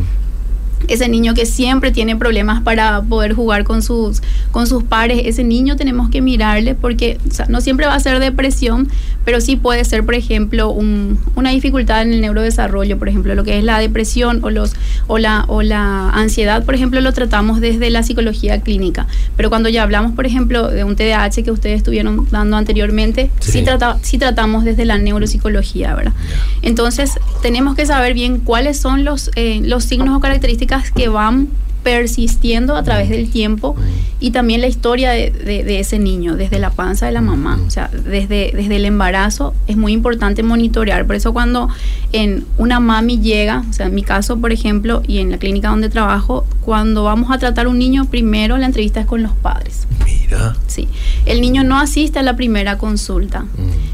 ese 0.88 1.10
niño 1.10 1.34
que 1.34 1.46
siempre 1.46 1.92
tiene 1.92 2.16
problemas 2.16 2.62
para 2.62 3.02
poder 3.02 3.34
jugar 3.34 3.64
con 3.64 3.82
sus, 3.82 4.22
con 4.52 4.68
sus 4.68 4.84
pares, 4.84 5.22
ese 5.26 5.44
niño 5.44 5.76
tenemos 5.76 6.10
que 6.10 6.22
mirarle 6.22 6.76
porque 6.76 7.18
no 7.50 7.62
siempre 7.62 7.86
va 7.86 7.96
a 7.96 8.00
ser 8.00 8.20
depresión, 8.20 8.88
pero 9.26 9.42
sí 9.42 9.56
puede 9.56 9.84
ser, 9.86 10.06
por 10.06 10.16
ejemplo, 10.16 10.70
una 10.72 11.50
dificultad 11.52 12.02
en 12.02 12.14
el 12.14 12.22
neurodesarrollo, 12.22 12.98
por 12.98 13.10
ejemplo, 13.10 13.36
lo 13.36 13.44
que 13.44 13.58
es 13.58 13.64
la 13.64 13.80
depresión 13.80 14.44
o, 14.44 14.50
los, 14.50 14.74
o, 15.08 15.18
la, 15.18 15.46
o 15.48 15.62
la 15.62 16.10
ansiedad, 16.10 16.64
por 16.64 16.76
ejemplo, 16.76 17.02
lo 17.02 17.12
tratamos 17.14 17.60
desde 17.60 17.90
la 17.90 18.04
psicología 18.04 18.62
clínica, 18.62 19.08
pero 19.36 19.50
cuando 19.50 19.70
ya 19.70 19.84
hablamos, 19.84 20.14
por 20.14 20.26
ejemplo, 20.26 20.70
de 20.70 20.84
un 20.84 20.96
TDAH 20.96 21.44
que 21.44 21.52
ustedes 21.52 21.78
estuvieron 21.78 22.28
dando 22.32 22.58
anteriormente, 22.58 23.30
sí, 23.40 23.64
sí. 24.02 24.18
tratamos 24.18 24.64
desde 24.64 24.86
la 24.86 24.98
neuropsicología, 24.98 25.94
¿verdad? 25.96 26.14
Entonces, 26.62 27.12
tenemos 27.42 27.76
que 27.76 27.86
saber 27.86 28.14
bien 28.14 28.40
cuáles 28.40 28.78
son 28.80 29.04
los, 29.04 29.32
eh, 29.36 29.62
los 29.64 29.84
signos 29.84 30.16
o 30.16 30.20
características 30.20 30.77
que 30.94 31.10
van 31.10 31.50
persistiendo 31.84 32.76
a 32.76 32.84
través 32.84 33.10
del 33.10 33.30
tiempo 33.30 33.76
y 34.20 34.32
también 34.32 34.60
la 34.60 34.68
historia 34.68 35.12
de, 35.12 35.80
ese 35.80 36.00
niño, 36.00 36.36
desde 36.36 36.60
la 36.60 36.70
panza 36.70 37.06
de 37.06 37.14
la 37.14 37.22
mamá, 37.22 37.62
o 37.66 37.70
sea, 37.70 37.90
desde, 37.90 38.52
desde 38.54 38.76
el 38.76 38.84
embarazo 38.84 39.54
es 39.68 39.78
muy 39.78 39.94
importante 39.94 40.44
monitorear. 40.44 41.06
Por 41.06 41.16
eso 41.16 41.32
cuando 41.32 41.70
en 42.12 42.46
una 42.58 42.82
mami 42.82 43.20
llega, 43.20 43.64
o 43.70 43.72
sea, 43.74 43.86
en 43.86 43.96
mi 43.96 44.04
caso, 44.04 44.38
por 44.38 44.52
ejemplo, 44.52 45.02
y 45.08 45.20
en 45.20 45.32
la 45.32 45.38
clínica 45.38 45.70
donde 45.70 45.88
trabajo, 45.88 46.46
cuando 46.60 47.06
vamos 47.06 47.32
a 47.32 47.38
tratar 47.38 47.68
un 47.70 47.80
niño, 47.80 48.04
primero 48.06 48.58
la 48.58 48.66
entrevista 48.66 49.00
es 49.00 49.06
con 49.06 49.24
los 49.24 49.32
padres. 49.32 49.88
Mira. 50.28 50.56
Sí. 50.68 50.88
El 51.26 51.42
niño 51.42 51.64
no 51.64 51.80
asiste 51.80 52.20
a 52.20 52.24
la 52.24 52.36
primera 52.36 52.78
consulta. 52.78 53.46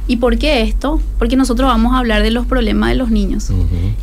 ¿Y 0.07 0.17
por 0.17 0.37
qué 0.37 0.63
esto? 0.63 1.01
Porque 1.17 1.35
nosotros 1.35 1.67
vamos 1.67 1.93
a 1.93 1.99
hablar 1.99 2.23
de 2.23 2.31
los 2.31 2.45
problemas 2.45 2.89
de 2.89 2.95
los 2.95 3.09
niños. 3.11 3.49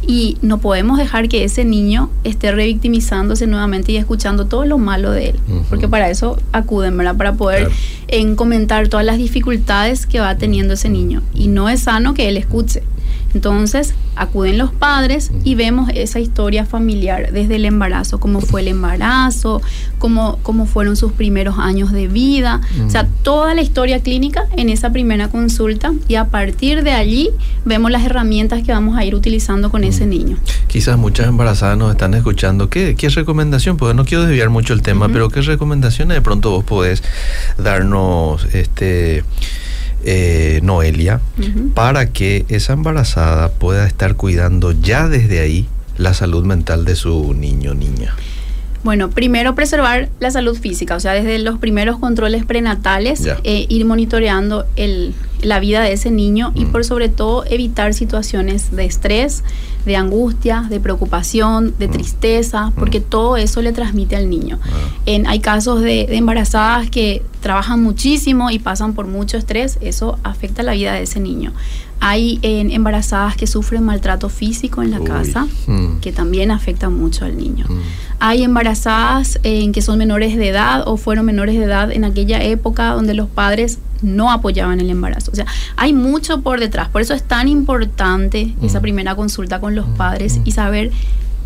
Y 0.06 0.38
no 0.42 0.58
podemos 0.58 0.98
dejar 0.98 1.28
que 1.28 1.44
ese 1.44 1.64
niño 1.64 2.10
esté 2.24 2.52
revictimizándose 2.52 3.46
nuevamente 3.46 3.92
y 3.92 3.96
escuchando 3.96 4.46
todo 4.46 4.64
lo 4.64 4.78
malo 4.78 5.10
de 5.10 5.30
él, 5.30 5.40
porque 5.68 5.88
para 5.88 6.10
eso 6.10 6.38
acuden, 6.52 6.96
¿verdad? 6.96 7.16
Para 7.16 7.34
poder 7.34 7.70
en 8.08 8.36
comentar 8.36 8.88
todas 8.88 9.06
las 9.06 9.18
dificultades 9.18 10.06
que 10.06 10.20
va 10.20 10.36
teniendo 10.36 10.74
ese 10.74 10.88
niño. 10.88 11.22
Y 11.34 11.48
no 11.48 11.68
es 11.68 11.80
sano 11.80 12.14
que 12.14 12.28
él 12.28 12.36
escuche. 12.36 12.82
Entonces 13.34 13.94
acuden 14.16 14.58
los 14.58 14.72
padres 14.72 15.30
y 15.44 15.54
vemos 15.54 15.90
esa 15.94 16.20
historia 16.20 16.66
familiar 16.66 17.32
desde 17.32 17.56
el 17.56 17.64
embarazo, 17.64 18.20
cómo 18.20 18.40
fue 18.40 18.60
el 18.60 18.68
embarazo, 18.68 19.62
cómo, 19.98 20.38
cómo 20.42 20.66
fueron 20.66 20.96
sus 20.96 21.12
primeros 21.12 21.58
años 21.58 21.92
de 21.92 22.08
vida, 22.08 22.60
o 22.86 22.90
sea, 22.90 23.06
toda 23.22 23.54
la 23.54 23.62
historia 23.62 24.00
clínica 24.00 24.46
en 24.56 24.68
esa 24.68 24.90
primera 24.90 25.28
consulta 25.28 25.92
y 26.08 26.16
a 26.16 26.26
partir 26.26 26.82
de 26.82 26.92
allí 26.92 27.30
vemos 27.64 27.90
las 27.90 28.04
herramientas 28.04 28.62
que 28.62 28.72
vamos 28.72 28.98
a 28.98 29.04
ir 29.04 29.14
utilizando 29.14 29.70
con 29.70 29.84
ese 29.84 30.06
niño. 30.06 30.36
Quizás 30.66 30.98
muchas 30.98 31.26
embarazadas 31.28 31.78
nos 31.78 31.90
están 31.92 32.14
escuchando. 32.14 32.68
¿Qué, 32.68 32.94
qué 32.96 33.08
recomendación? 33.08 33.76
Porque 33.76 33.94
no 33.94 34.04
quiero 34.04 34.24
desviar 34.24 34.50
mucho 34.50 34.74
el 34.74 34.82
tema, 34.82 35.08
pero 35.08 35.28
¿qué 35.28 35.40
recomendaciones 35.40 36.16
de 36.16 36.22
pronto 36.22 36.50
vos 36.50 36.64
podés 36.64 37.02
darnos 37.58 38.44
este 38.54 39.24
eh, 40.04 40.60
Noelia, 40.62 41.20
para 41.74 42.06
que 42.10 42.44
esa 42.48 42.72
embarazada 42.72 43.50
pueda 43.50 43.86
estar 43.86 44.16
cuidando 44.16 44.72
ya 44.72 45.08
desde 45.08 45.40
ahí 45.40 45.68
la 45.96 46.14
salud 46.14 46.44
mental 46.44 46.84
de 46.84 46.96
su 46.96 47.34
niño 47.34 47.72
o 47.72 47.74
niña? 47.74 48.14
Bueno, 48.82 49.10
primero 49.10 49.54
preservar 49.54 50.08
la 50.20 50.30
salud 50.30 50.56
física, 50.56 50.96
o 50.96 51.00
sea, 51.00 51.12
desde 51.12 51.38
los 51.38 51.58
primeros 51.58 51.98
controles 51.98 52.46
prenatales, 52.46 53.26
eh, 53.44 53.66
ir 53.68 53.84
monitoreando 53.84 54.64
el, 54.76 55.14
la 55.42 55.60
vida 55.60 55.82
de 55.82 55.92
ese 55.92 56.10
niño 56.10 56.52
y 56.54 56.64
mm. 56.64 56.72
por 56.72 56.84
sobre 56.84 57.08
todo 57.08 57.44
evitar 57.46 57.94
situaciones 57.94 58.74
de 58.74 58.84
estrés, 58.84 59.44
de 59.84 59.96
angustia, 59.96 60.66
de 60.68 60.80
preocupación, 60.80 61.74
de 61.78 61.88
mm. 61.88 61.90
tristeza, 61.90 62.72
porque 62.76 63.00
mm. 63.00 63.04
todo 63.04 63.36
eso 63.36 63.62
le 63.62 63.72
transmite 63.72 64.16
al 64.16 64.30
niño. 64.30 64.58
Ah. 64.62 64.68
En, 65.06 65.26
hay 65.26 65.40
casos 65.40 65.82
de, 65.82 66.16
embarazadas 66.16 66.90
que 66.90 67.22
trabajan 67.40 67.82
muchísimo 67.82 68.50
y 68.50 68.58
pasan 68.58 68.94
por 68.94 69.06
mucho 69.06 69.36
estrés, 69.36 69.78
eso 69.80 70.18
afecta 70.22 70.62
la 70.62 70.72
vida 70.72 70.94
de 70.94 71.02
ese 71.02 71.20
niño. 71.20 71.52
Hay 72.00 72.40
embarazadas 72.42 73.36
que 73.36 73.46
sufren 73.46 73.84
maltrato 73.84 74.28
físico 74.28 74.82
en 74.82 74.90
la 74.90 75.00
casa, 75.00 75.46
que 76.00 76.12
también 76.12 76.50
afecta 76.50 76.88
mucho 76.88 77.24
al 77.24 77.36
niño. 77.36 77.66
Hay 78.18 78.42
embarazadas 78.42 79.38
en 79.42 79.72
que 79.72 79.82
son 79.82 79.98
menores 79.98 80.36
de 80.36 80.48
edad 80.48 80.82
o 80.86 80.96
fueron 80.96 81.24
menores 81.24 81.56
de 81.56 81.64
edad 81.64 81.90
en 81.92 82.04
aquella 82.04 82.42
época 82.42 82.92
donde 82.92 83.14
los 83.14 83.28
padres 83.28 83.78
no 84.02 84.30
apoyaban 84.30 84.80
el 84.80 84.90
embarazo. 84.90 85.30
O 85.32 85.34
sea, 85.34 85.46
hay 85.76 85.92
mucho 85.92 86.40
por 86.40 86.60
detrás. 86.60 86.88
Por 86.88 87.02
eso 87.02 87.14
es 87.14 87.22
tan 87.22 87.48
importante 87.48 88.54
esa 88.62 88.78
mm. 88.78 88.82
primera 88.82 89.14
consulta 89.14 89.60
con 89.60 89.74
los 89.74 89.88
mm, 89.88 89.94
padres 89.94 90.38
mm. 90.38 90.42
y 90.44 90.52
saber 90.52 90.90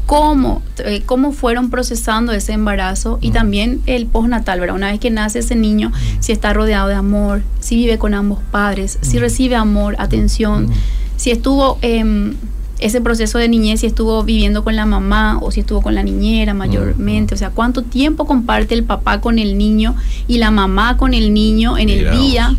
cómo, 0.06 0.62
eh, 0.78 1.02
cómo 1.04 1.32
fueron 1.32 1.70
procesando 1.70 2.32
ese 2.32 2.52
embarazo 2.52 3.18
y 3.20 3.30
también 3.30 3.80
el 3.86 4.06
postnatal, 4.06 4.60
¿verdad? 4.60 4.76
Una 4.76 4.90
vez 4.90 5.00
que 5.00 5.10
nace 5.10 5.40
ese 5.40 5.56
niño, 5.56 5.92
si 6.20 6.32
está 6.32 6.52
rodeado 6.52 6.88
de 6.88 6.94
amor, 6.94 7.42
si 7.60 7.76
vive 7.76 7.98
con 7.98 8.14
ambos 8.14 8.40
padres, 8.50 8.98
si 9.00 9.18
recibe 9.18 9.56
amor, 9.56 9.96
atención, 9.98 10.68
si 11.16 11.30
estuvo... 11.30 11.78
Eh, 11.82 12.34
ese 12.84 13.00
proceso 13.00 13.38
de 13.38 13.48
niñez, 13.48 13.80
si 13.80 13.86
estuvo 13.86 14.22
viviendo 14.24 14.62
con 14.62 14.76
la 14.76 14.84
mamá 14.84 15.38
o 15.40 15.50
si 15.50 15.60
estuvo 15.60 15.80
con 15.80 15.94
la 15.94 16.02
niñera 16.02 16.52
mayormente, 16.52 17.34
o 17.34 17.38
sea, 17.38 17.48
cuánto 17.48 17.82
tiempo 17.82 18.26
comparte 18.26 18.74
el 18.74 18.84
papá 18.84 19.22
con 19.22 19.38
el 19.38 19.56
niño 19.56 19.96
y 20.28 20.36
la 20.36 20.50
mamá 20.50 20.98
con 20.98 21.14
el 21.14 21.32
niño 21.32 21.78
en 21.78 21.88
el 21.88 22.10
día. 22.10 22.54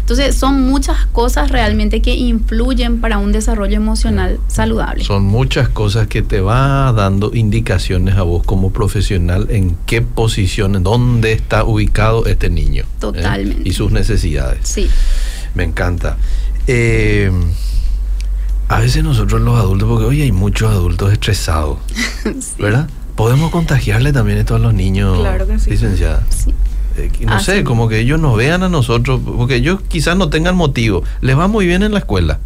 Entonces, 0.00 0.34
son 0.34 0.60
muchas 0.60 1.06
cosas 1.06 1.50
realmente 1.50 2.02
que 2.02 2.14
influyen 2.14 3.00
para 3.00 3.16
un 3.16 3.32
desarrollo 3.32 3.76
emocional 3.76 4.38
saludable. 4.48 5.04
Son 5.04 5.24
muchas 5.24 5.70
cosas 5.70 6.08
que 6.08 6.20
te 6.20 6.42
va 6.42 6.92
dando 6.92 7.30
indicaciones 7.34 8.16
a 8.16 8.24
vos 8.24 8.42
como 8.44 8.70
profesional 8.70 9.46
en 9.48 9.78
qué 9.86 10.02
posición, 10.02 10.76
en 10.76 10.82
dónde 10.82 11.32
está 11.32 11.64
ubicado 11.64 12.26
este 12.26 12.50
niño. 12.50 12.82
¿eh? 12.82 13.00
Totalmente. 13.00 13.66
Y 13.66 13.72
sus 13.72 13.92
necesidades. 13.92 14.60
Sí. 14.64 14.90
Me 15.54 15.64
encanta. 15.64 16.18
Eh, 16.66 17.30
a 18.68 18.78
veces 18.78 19.02
nosotros 19.02 19.40
los 19.40 19.58
adultos, 19.58 19.88
porque 19.88 20.04
hoy 20.04 20.22
hay 20.22 20.32
muchos 20.32 20.70
adultos 20.70 21.12
estresados, 21.12 21.78
¿verdad? 22.58 22.88
Podemos 23.16 23.50
contagiarle 23.50 24.12
también 24.12 24.38
esto 24.38 24.54
a 24.54 24.58
los 24.58 24.74
niños, 24.74 25.18
claro 25.18 25.46
que 25.46 25.58
sí. 25.58 25.70
licenciada. 25.70 26.24
Sí. 26.30 26.54
Eh, 26.96 27.10
no 27.26 27.40
sé, 27.40 27.64
como 27.64 27.88
que 27.88 28.00
ellos 28.00 28.20
nos 28.20 28.36
vean 28.36 28.62
a 28.62 28.68
nosotros, 28.68 29.20
porque 29.24 29.56
ellos 29.56 29.80
quizás 29.88 30.16
no 30.16 30.30
tengan 30.30 30.56
motivo. 30.56 31.04
Les 31.20 31.38
va 31.38 31.48
muy 31.48 31.66
bien 31.66 31.82
en 31.82 31.92
la 31.92 31.98
escuela. 31.98 32.40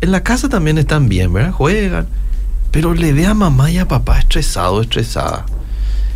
En 0.00 0.12
la 0.12 0.22
casa 0.22 0.48
también 0.48 0.78
están 0.78 1.08
bien, 1.08 1.32
¿verdad? 1.32 1.52
Juegan. 1.52 2.06
Pero 2.70 2.94
le 2.94 3.12
ve 3.12 3.26
a 3.26 3.34
mamá 3.34 3.70
y 3.70 3.78
a 3.78 3.88
papá 3.88 4.18
estresado, 4.18 4.82
estresada. 4.82 5.46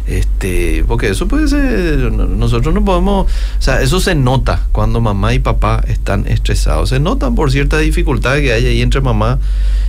Este, 0.06 0.84
porque 0.88 1.08
eso 1.08 1.28
puede 1.28 1.46
ser, 1.46 2.10
nosotros 2.10 2.74
no 2.74 2.84
podemos, 2.84 3.26
o 3.26 3.62
sea, 3.62 3.80
eso 3.80 4.00
se 4.00 4.14
nota 4.14 4.66
cuando 4.72 5.00
mamá 5.00 5.34
y 5.34 5.38
papá 5.38 5.84
están 5.86 6.26
estresados, 6.26 6.88
se 6.88 6.98
notan 6.98 7.34
por 7.34 7.52
cierta 7.52 7.78
dificultad 7.78 8.36
que 8.36 8.52
hay 8.52 8.66
ahí 8.66 8.82
entre 8.82 9.00
mamá 9.00 9.38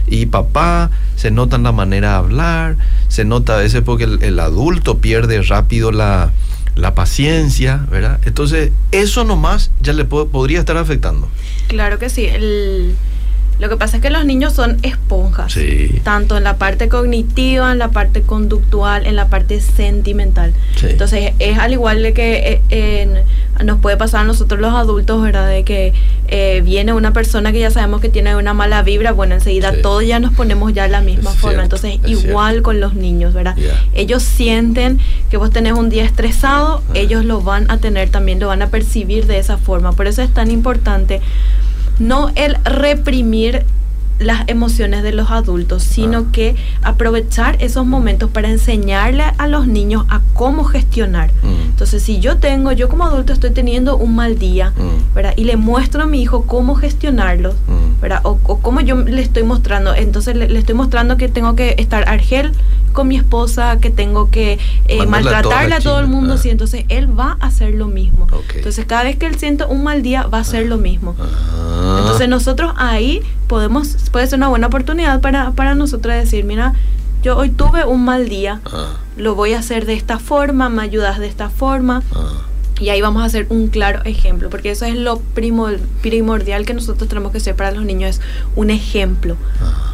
y 0.07 0.27
papá, 0.27 0.91
se 1.15 1.31
nota 1.31 1.55
en 1.55 1.63
la 1.63 1.71
manera 1.71 2.09
de 2.09 2.15
hablar, 2.15 2.77
se 3.07 3.25
nota 3.25 3.55
a 3.55 3.61
veces 3.61 3.81
porque 3.81 4.03
el, 4.03 4.39
adulto 4.39 4.99
pierde 4.99 5.41
rápido 5.41 5.91
la, 5.91 6.31
la, 6.75 6.93
paciencia, 6.93 7.85
¿verdad? 7.89 8.19
Entonces, 8.25 8.71
eso 8.91 9.23
nomás 9.23 9.71
ya 9.81 9.93
le 9.93 10.05
podría 10.05 10.59
estar 10.59 10.77
afectando. 10.77 11.29
Claro 11.67 11.97
que 11.97 12.09
sí, 12.09 12.25
el 12.25 12.95
lo 13.61 13.69
que 13.69 13.77
pasa 13.77 13.97
es 13.97 14.01
que 14.01 14.09
los 14.09 14.25
niños 14.25 14.53
son 14.53 14.77
esponjas, 14.81 15.55
tanto 16.03 16.35
en 16.35 16.43
la 16.43 16.55
parte 16.55 16.89
cognitiva, 16.89 17.71
en 17.71 17.77
la 17.77 17.89
parte 17.89 18.23
conductual, 18.23 19.05
en 19.05 19.15
la 19.15 19.27
parte 19.27 19.61
sentimental. 19.61 20.55
Entonces 20.81 21.33
es 21.37 21.59
al 21.59 21.71
igual 21.71 22.01
de 22.01 22.13
que 22.13 22.59
eh, 22.69 23.23
nos 23.63 23.77
puede 23.77 23.97
pasar 23.97 24.21
a 24.21 24.23
nosotros 24.23 24.59
los 24.59 24.73
adultos, 24.73 25.21
¿verdad? 25.21 25.47
De 25.47 25.63
que 25.63 25.93
eh, 26.27 26.63
viene 26.65 26.91
una 26.93 27.13
persona 27.13 27.51
que 27.51 27.59
ya 27.59 27.69
sabemos 27.69 28.01
que 28.01 28.09
tiene 28.09 28.35
una 28.35 28.55
mala 28.55 28.81
vibra, 28.81 29.11
bueno, 29.11 29.35
enseguida 29.35 29.79
todos 29.83 30.07
ya 30.07 30.19
nos 30.19 30.33
ponemos 30.33 30.73
ya 30.73 30.83
de 30.83 30.89
la 30.89 31.01
misma 31.01 31.29
forma. 31.29 31.61
Entonces 31.61 31.99
igual 32.07 32.63
con 32.63 32.79
los 32.79 32.95
niños, 32.95 33.35
¿verdad? 33.35 33.55
Ellos 33.93 34.23
sienten 34.23 34.97
que 35.29 35.37
vos 35.37 35.51
tenés 35.51 35.73
un 35.73 35.91
día 35.91 36.03
estresado, 36.03 36.81
ah. 36.89 36.91
ellos 36.95 37.25
lo 37.25 37.41
van 37.41 37.69
a 37.69 37.77
tener 37.77 38.09
también, 38.09 38.39
lo 38.39 38.47
van 38.47 38.63
a 38.63 38.69
percibir 38.69 39.27
de 39.27 39.37
esa 39.37 39.59
forma. 39.59 39.91
Por 39.91 40.07
eso 40.07 40.23
es 40.23 40.33
tan 40.33 40.49
importante 40.49 41.21
no 42.01 42.31
el 42.35 42.55
reprimir 42.63 43.65
las 44.21 44.47
emociones 44.47 45.03
de 45.03 45.13
los 45.13 45.31
adultos, 45.31 45.83
sino 45.83 46.19
ah. 46.19 46.25
que 46.31 46.55
aprovechar 46.83 47.57
esos 47.59 47.85
momentos 47.85 48.29
para 48.29 48.49
enseñarle 48.49 49.23
a 49.37 49.47
los 49.47 49.67
niños 49.67 50.05
a 50.09 50.21
cómo 50.33 50.63
gestionar. 50.63 51.31
Mm. 51.41 51.69
Entonces, 51.69 52.03
si 52.03 52.19
yo 52.19 52.37
tengo, 52.37 52.71
yo 52.71 52.87
como 52.87 53.05
adulto 53.05 53.33
estoy 53.33 53.51
teniendo 53.51 53.97
un 53.97 54.15
mal 54.15 54.37
día, 54.37 54.73
mm. 54.77 55.15
¿verdad? 55.15 55.33
Y 55.37 55.45
le 55.45 55.57
muestro 55.57 56.03
a 56.03 56.05
mi 56.05 56.21
hijo 56.21 56.43
cómo 56.43 56.75
gestionarlo, 56.75 57.53
mm. 57.53 57.90
¿Verdad? 58.01 58.21
O, 58.23 58.37
cómo 58.37 58.81
yo 58.81 58.95
le 58.95 59.21
estoy 59.21 59.43
mostrando, 59.43 59.93
entonces 59.93 60.35
le, 60.35 60.57
estoy 60.57 60.75
mostrando 60.75 61.17
que 61.17 61.29
tengo 61.29 61.55
que 61.55 61.75
estar 61.77 62.09
argel 62.09 62.51
con 62.93 63.07
mi 63.07 63.15
esposa, 63.15 63.77
que 63.79 63.89
tengo 63.89 64.29
que 64.29 64.59
eh, 64.87 65.05
maltratarle 65.05 65.75
a 65.75 65.79
todo 65.79 65.99
el 65.99 66.07
mundo, 66.07 66.35
ah. 66.37 66.41
entonces 66.45 66.85
él 66.89 67.17
va 67.17 67.37
a 67.39 67.47
hacer 67.47 67.75
lo 67.75 67.87
mismo. 67.87 68.27
Entonces, 68.55 68.85
cada 68.85 69.03
vez 69.03 69.17
que 69.17 69.27
él 69.27 69.37
siente 69.37 69.63
un 69.65 69.83
mal 69.83 70.01
día, 70.01 70.23
va 70.27 70.39
a 70.39 70.41
hacer 70.41 70.65
lo 70.65 70.77
mismo. 70.77 71.15
Ah. 71.19 71.97
Entonces, 71.99 72.27
nosotros 72.27 72.73
ahí 72.77 73.21
podemos, 73.47 73.95
puede 74.11 74.27
ser 74.27 74.39
una 74.39 74.49
buena 74.49 74.67
oportunidad 74.67 75.21
para, 75.21 75.51
para 75.51 75.75
nosotros 75.75 76.15
decir, 76.15 76.43
mira, 76.43 76.73
yo 77.23 77.37
hoy 77.37 77.49
tuve 77.49 77.85
un 77.85 78.03
mal 78.03 78.27
día, 78.27 78.61
ah. 78.65 78.97
lo 79.15 79.35
voy 79.35 79.53
a 79.53 79.59
hacer 79.59 79.85
de 79.85 79.93
esta 79.93 80.17
forma, 80.17 80.69
me 80.69 80.81
ayudas 80.81 81.19
de 81.19 81.27
esta 81.27 81.49
forma. 81.49 82.01
Y 82.81 82.89
ahí 82.89 82.99
vamos 82.99 83.21
a 83.21 83.25
hacer 83.25 83.45
un 83.49 83.67
claro 83.67 84.01
ejemplo, 84.05 84.49
porque 84.49 84.71
eso 84.71 84.85
es 84.85 84.95
lo 84.95 85.19
primordial 85.19 86.65
que 86.65 86.73
nosotros 86.73 87.07
tenemos 87.07 87.31
que 87.31 87.39
ser 87.39 87.55
para 87.55 87.71
los 87.71 87.85
niños, 87.85 88.17
es 88.17 88.21
un 88.55 88.71
ejemplo. 88.71 89.37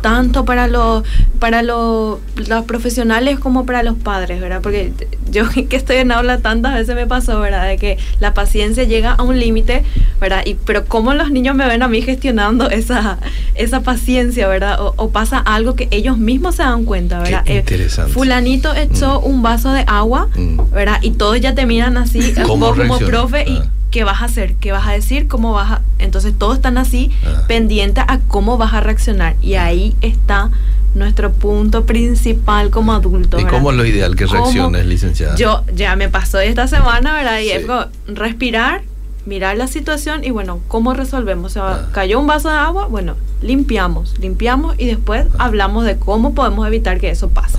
Tanto 0.07 0.45
para, 0.45 0.67
los 0.67 1.03
para 1.39 1.63
los 1.63 2.19
profesionales 2.65 3.39
como 3.39 3.65
para 3.65 3.83
los 3.83 3.97
padres, 3.97 4.39
¿verdad? 4.39 4.61
Porque 4.61 4.93
yo 5.29 5.43
que 5.69 5.75
estoy 5.75 5.97
en 5.97 6.13
aula 6.13 6.37
tantas 6.37 6.75
veces 6.75 6.95
me 6.95 7.07
pasó, 7.07 7.41
¿verdad? 7.41 7.67
De 7.67 7.77
que 7.77 7.97
la 8.21 8.33
paciencia 8.33 8.85
llega 8.85 9.11
a 9.11 9.23
un 9.23 9.37
límite, 9.37 9.83
¿verdad? 10.21 10.43
Y, 10.45 10.53
pero 10.53 10.85
cómo 10.85 11.13
los 11.13 11.29
niños 11.29 11.57
me 11.57 11.67
ven 11.67 11.83
a 11.83 11.89
mí 11.89 12.01
gestionando 12.01 12.69
esa, 12.69 13.17
esa 13.55 13.81
paciencia, 13.81 14.47
¿verdad? 14.47 14.77
O, 14.79 15.09
pasa 15.09 15.39
algo 15.39 15.75
que 15.75 15.89
ellos 15.91 16.17
mismos 16.17 16.55
se 16.55 16.63
dan 16.63 16.85
cuenta, 16.85 17.19
¿verdad? 17.19 17.43
Qué 17.43 17.55
eh, 17.55 17.59
interesante. 17.59 18.13
fulanito 18.13 18.73
echó 18.75 19.19
mm. 19.19 19.25
un 19.25 19.41
vaso 19.41 19.73
de 19.73 19.83
agua, 19.87 20.29
mm. 20.35 20.71
¿verdad? 20.71 20.99
Y 21.01 21.11
todos 21.11 21.41
ya 21.41 21.53
te 21.53 21.65
miran 21.65 21.97
así, 21.97 22.33
como 22.47 22.73
profe, 22.73 23.43
y 23.45 23.57
ah. 23.57 23.69
¿Qué 23.97 24.03
vas 24.03 24.21
a 24.21 24.25
hacer? 24.25 24.53
¿Qué 24.57 24.71
vas 24.71 24.87
a 24.87 24.91
decir? 24.91 25.27
¿Cómo 25.27 25.53
vas 25.53 25.71
a...? 25.71 25.81
Entonces 25.97 26.37
todos 26.37 26.57
están 26.57 26.77
así, 26.77 27.09
ah. 27.25 27.45
pendientes 27.47 28.03
a 28.07 28.19
cómo 28.19 28.55
vas 28.55 28.75
a 28.75 28.79
reaccionar. 28.79 29.35
Y 29.41 29.55
ahí 29.55 29.95
está 30.01 30.51
nuestro 30.93 31.31
punto 31.31 31.87
principal 31.87 32.69
como 32.69 32.93
adulto. 32.93 33.39
¿Y 33.39 33.45
cómo 33.45 33.71
es 33.71 33.77
lo 33.77 33.83
ideal 33.85 34.15
que 34.15 34.27
reacciones, 34.27 34.85
licenciada? 34.85 35.35
Yo 35.35 35.63
ya 35.73 35.95
me 35.95 36.09
pasó 36.09 36.39
esta 36.39 36.67
semana, 36.67 37.15
¿verdad? 37.15 37.39
Y 37.39 37.49
es 37.49 37.65
respirar, 38.05 38.83
mirar 39.25 39.57
la 39.57 39.65
situación 39.65 40.23
y 40.23 40.29
bueno, 40.29 40.59
¿cómo 40.67 40.93
resolvemos? 40.93 41.49
O 41.49 41.53
sea, 41.55 41.63
ah. 41.67 41.89
cayó 41.91 42.19
un 42.19 42.27
vaso 42.27 42.49
de 42.49 42.55
agua, 42.55 42.85
bueno, 42.85 43.15
limpiamos, 43.41 44.19
limpiamos 44.19 44.75
y 44.77 44.85
después 44.85 45.25
hablamos 45.39 45.85
de 45.85 45.97
cómo 45.97 46.35
podemos 46.35 46.67
evitar 46.67 46.99
que 46.99 47.09
eso 47.09 47.29
pase. 47.29 47.57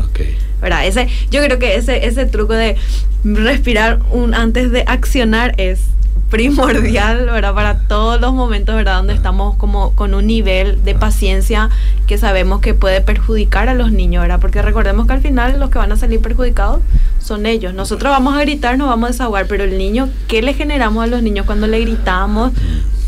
¿verdad? 0.62 0.86
Ese, 0.86 1.08
yo 1.32 1.42
creo 1.42 1.58
que 1.58 1.74
ese, 1.74 2.06
ese 2.06 2.26
truco 2.26 2.52
de 2.52 2.76
respirar 3.24 3.98
un, 4.12 4.34
antes 4.34 4.70
de 4.70 4.84
accionar 4.86 5.54
es 5.56 5.80
primordial, 6.30 7.26
¿verdad? 7.26 7.54
Para 7.54 7.78
todos 7.80 8.20
los 8.20 8.32
momentos, 8.32 8.74
¿verdad? 8.74 8.96
Donde 8.96 9.14
estamos 9.14 9.56
como 9.56 9.92
con 9.94 10.14
un 10.14 10.26
nivel 10.26 10.84
de 10.84 10.94
paciencia 10.94 11.70
que 12.06 12.18
sabemos 12.18 12.60
que 12.60 12.74
puede 12.74 13.00
perjudicar 13.00 13.68
a 13.68 13.74
los 13.74 13.92
niños, 13.92 14.22
¿verdad? 14.22 14.40
Porque 14.40 14.60
recordemos 14.62 15.06
que 15.06 15.14
al 15.14 15.20
final 15.20 15.58
los 15.58 15.70
que 15.70 15.78
van 15.78 15.92
a 15.92 15.96
salir 15.96 16.20
perjudicados 16.20 16.80
son 17.22 17.46
ellos. 17.46 17.74
Nosotros 17.74 18.10
vamos 18.10 18.36
a 18.36 18.40
gritar, 18.40 18.76
nos 18.78 18.88
vamos 18.88 19.08
a 19.08 19.12
desahogar, 19.12 19.46
pero 19.46 19.64
el 19.64 19.78
niño, 19.78 20.08
¿qué 20.28 20.42
le 20.42 20.54
generamos 20.54 21.02
a 21.04 21.06
los 21.06 21.22
niños 21.22 21.46
cuando 21.46 21.66
le 21.66 21.80
gritamos 21.80 22.52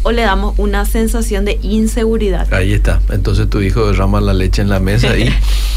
o 0.02 0.12
le 0.12 0.22
damos 0.22 0.58
una 0.58 0.86
sensación 0.86 1.44
de 1.44 1.58
inseguridad? 1.62 2.52
Ahí 2.52 2.72
está. 2.72 3.00
Entonces 3.10 3.48
tu 3.50 3.60
hijo 3.60 3.86
derrama 3.86 4.20
la 4.20 4.32
leche 4.32 4.62
en 4.62 4.70
la 4.70 4.80
mesa 4.80 5.16
y 5.18 5.28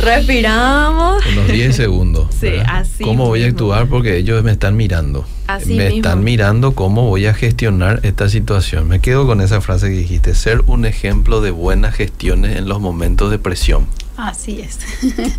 Respiramos. 0.00 1.24
Unos 1.32 1.48
10 1.48 1.76
segundos. 1.76 2.26
Sí, 2.38 2.52
así. 2.66 3.02
¿Cómo 3.02 3.26
voy 3.26 3.42
a 3.42 3.46
actuar? 3.48 3.88
Porque 3.88 4.16
ellos 4.16 4.44
me 4.44 4.52
están 4.52 4.76
mirando. 4.76 5.26
Así 5.48 5.74
me 5.74 5.88
están 5.88 6.22
mirando 6.22 6.72
cómo 6.72 7.08
voy 7.08 7.26
a 7.26 7.34
gestionar 7.34 7.98
esta 8.04 8.28
situación. 8.28 8.86
Me 8.86 9.00
quedo 9.00 9.26
con 9.26 9.40
esa 9.40 9.60
frase 9.60 9.88
que 9.88 9.96
dijiste, 9.96 10.36
ser 10.36 10.62
un 10.66 10.84
ejemplo 10.84 11.40
de 11.40 11.50
buenas 11.50 11.96
gestiones 11.96 12.56
en 12.56 12.68
los 12.68 12.80
momentos 12.80 13.32
de 13.32 13.40
presión. 13.40 13.88
Así 14.18 14.60
es. 14.60 14.78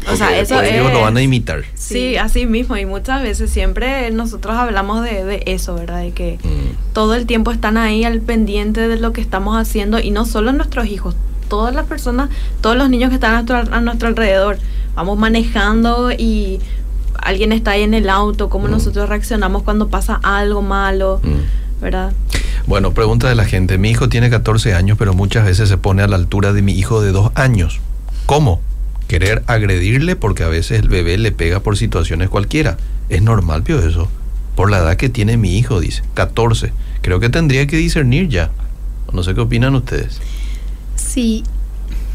o 0.12 0.16
sea, 0.16 0.40
eso 0.40 0.62
ellos 0.62 0.92
lo 0.94 1.02
van 1.02 1.18
a 1.18 1.22
imitar. 1.22 1.64
Sí, 1.76 2.16
así 2.16 2.46
mismo. 2.46 2.78
Y 2.78 2.86
muchas 2.86 3.22
veces 3.22 3.50
siempre 3.50 4.10
nosotros 4.12 4.56
hablamos 4.56 5.04
de, 5.04 5.44
eso, 5.46 5.76
¿verdad? 5.76 6.02
De 6.02 6.12
que 6.12 6.40
mm. 6.42 6.94
todo 6.94 7.14
el 7.16 7.26
tiempo 7.26 7.52
están 7.52 7.78
ahí 7.78 8.06
al 8.06 8.22
pendiente 8.22 8.88
de 8.88 8.98
lo 8.98 9.12
que 9.14 9.20
estamos 9.20 9.58
haciendo 9.58 10.00
y 10.00 10.12
no 10.12 10.26
solo 10.26 10.54
nuestros 10.54 10.88
hijos, 10.88 11.16
todas 11.50 11.76
las 11.76 11.86
personas, 11.86 12.30
todos 12.62 12.78
los 12.78 12.90
niños 12.90 13.10
que 13.10 13.16
están 13.16 13.50
a 13.50 13.82
nuestro, 13.82 14.08
alrededor. 14.08 14.60
Vamos 14.96 15.18
manejando 15.18 16.12
y 16.12 16.60
alguien 17.22 17.52
está 17.52 17.72
ahí 17.72 17.84
en 17.84 17.94
el 17.94 18.10
auto, 18.10 18.50
cómo 18.50 18.68
mm. 18.68 18.72
nosotros 18.72 19.10
reaccionamos 19.10 19.64
cuando 19.64 19.90
pasa 19.90 20.20
algo 20.24 20.62
malo, 20.62 21.20
mm. 21.24 21.82
¿verdad? 21.82 22.14
Bueno, 22.68 22.94
pregunta 22.94 23.28
de 23.28 23.36
la 23.36 23.46
gente. 23.46 23.78
Mi 23.78 23.90
hijo 23.90 24.10
tiene 24.10 24.30
14 24.30 24.74
años, 24.76 24.98
pero 24.98 25.14
muchas 25.14 25.46
veces 25.46 25.70
se 25.70 25.78
pone 25.78 26.04
a 26.04 26.08
la 26.08 26.16
altura 26.16 26.54
de 26.54 26.62
mi 26.62 26.74
hijo 26.74 27.02
de 27.02 27.12
2 27.12 27.32
años. 27.36 27.80
¿Cómo? 28.26 28.62
Querer 29.08 29.44
agredirle 29.48 30.16
porque 30.16 30.44
a 30.44 30.50
veces 30.50 30.80
el 30.80 30.88
bebé 30.88 31.18
le 31.18 31.32
pega 31.32 31.62
por 31.62 31.78
situaciones 31.78 32.30
cualquiera. 32.30 32.78
Es 33.10 33.24
normal, 33.24 33.64
pio, 33.64 33.80
eso. 33.80 34.08
Por 34.56 34.70
la 34.70 34.80
edad 34.80 34.98
que 34.98 35.10
tiene 35.10 35.36
mi 35.36 35.58
hijo, 35.58 35.80
dice. 35.80 36.04
14. 36.14 36.72
Creo 37.02 37.20
que 37.20 37.30
tendría 37.30 37.66
que 37.66 37.78
discernir 37.78 38.30
ya. 38.30 38.52
No 39.12 39.24
sé 39.24 39.34
qué 39.34 39.42
opinan 39.42 39.74
ustedes. 39.74 40.22
Sí, 41.20 41.44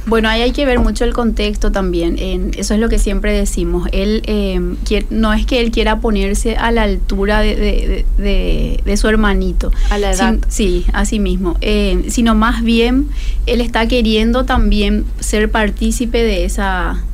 bueno, 0.06 0.30
ahí 0.30 0.40
hay 0.40 0.52
que 0.52 0.64
ver 0.64 0.78
mucho 0.78 1.04
el 1.04 1.12
contexto 1.12 1.70
también. 1.70 2.16
eso 2.56 2.72
es 2.72 2.80
lo 2.80 2.88
que 2.88 2.98
siempre 2.98 3.34
decimos. 3.34 3.86
Él 3.92 4.22
eh, 4.24 4.58
no 5.10 5.34
es 5.34 5.44
que 5.44 5.60
él 5.60 5.70
quiera 5.70 6.00
ponerse 6.00 6.56
a 6.56 6.70
la 6.70 6.84
altura 6.84 7.40
de, 7.40 8.06
su 8.96 9.06
hermanito. 9.06 9.72
A 9.90 9.98
la 9.98 10.12
edad. 10.12 10.36
sí, 10.48 10.86
así 10.94 11.18
mismo. 11.18 11.58
Eh, 11.60 12.06
sino 12.08 12.34
más 12.34 12.62
bien 12.62 13.10
él 13.44 13.60
está 13.60 13.88
queriendo 13.88 14.46
también 14.46 15.04
ser 15.20 15.50
partícipe 15.50 16.22
de 16.22 16.46
esa 16.46 17.04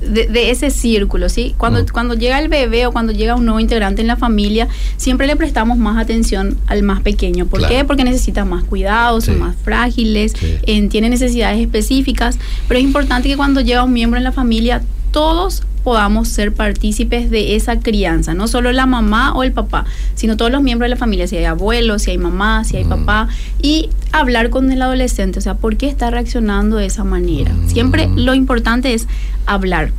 de, 0.00 0.50
ese 0.50 0.70
círculo, 0.70 1.28
¿sí? 1.28 1.54
Cuando, 1.58 1.84
cuando 1.92 2.14
llega 2.14 2.38
el 2.38 2.48
bebé 2.48 2.86
o 2.86 2.92
cuando 2.92 3.12
llega 3.12 3.34
un 3.34 3.44
nuevo 3.44 3.60
integrante 3.60 4.00
en 4.00 4.08
la 4.08 4.16
familia, 4.16 4.68
siempre 4.96 5.26
le 5.26 5.36
prestamos 5.36 5.78
más 5.78 5.98
atención 5.98 6.58
al 6.66 6.82
más 6.82 7.00
pequeño. 7.00 7.46
¿Por 7.46 7.66
qué? 7.66 7.84
Porque 7.84 8.04
necesita 8.04 8.44
más 8.44 8.64
cuidados, 8.64 9.24
son 9.24 9.38
más 9.38 9.56
frágiles, 9.56 10.34
tiene 10.64 11.08
necesidades 11.08 11.60
específicas, 11.60 12.38
pero 12.66 12.78
es 12.78 12.84
importante 12.84 13.28
que 13.28 13.36
cuando 13.36 13.60
llega 13.60 13.82
un 13.82 13.92
miembro 13.92 14.18
en 14.18 14.24
la 14.24 14.32
familia, 14.32 14.82
todos 15.10 15.64
podamos 15.78 16.28
ser 16.28 16.52
partícipes 16.52 17.30
de 17.30 17.56
esa 17.56 17.80
crianza, 17.80 18.34
no 18.34 18.48
solo 18.48 18.72
la 18.72 18.86
mamá 18.86 19.34
o 19.34 19.42
el 19.42 19.52
papá, 19.52 19.84
sino 20.14 20.36
todos 20.36 20.50
los 20.50 20.62
miembros 20.62 20.86
de 20.86 20.90
la 20.90 20.96
familia, 20.96 21.26
si 21.26 21.36
hay 21.36 21.44
abuelos, 21.44 22.02
si 22.02 22.10
hay 22.10 22.18
mamá, 22.18 22.64
si 22.64 22.76
hay 22.76 22.84
papá, 22.84 23.28
y 23.62 23.90
hablar 24.12 24.50
con 24.50 24.70
el 24.70 24.82
adolescente, 24.82 25.38
o 25.38 25.42
sea, 25.42 25.54
¿por 25.54 25.76
qué 25.76 25.88
está 25.88 26.10
reaccionando 26.10 26.76
de 26.76 26.86
esa 26.86 27.04
manera? 27.04 27.52
Siempre 27.66 28.08
lo 28.14 28.34
importante 28.34 28.94
es 28.94 29.06
hablar 29.46 29.92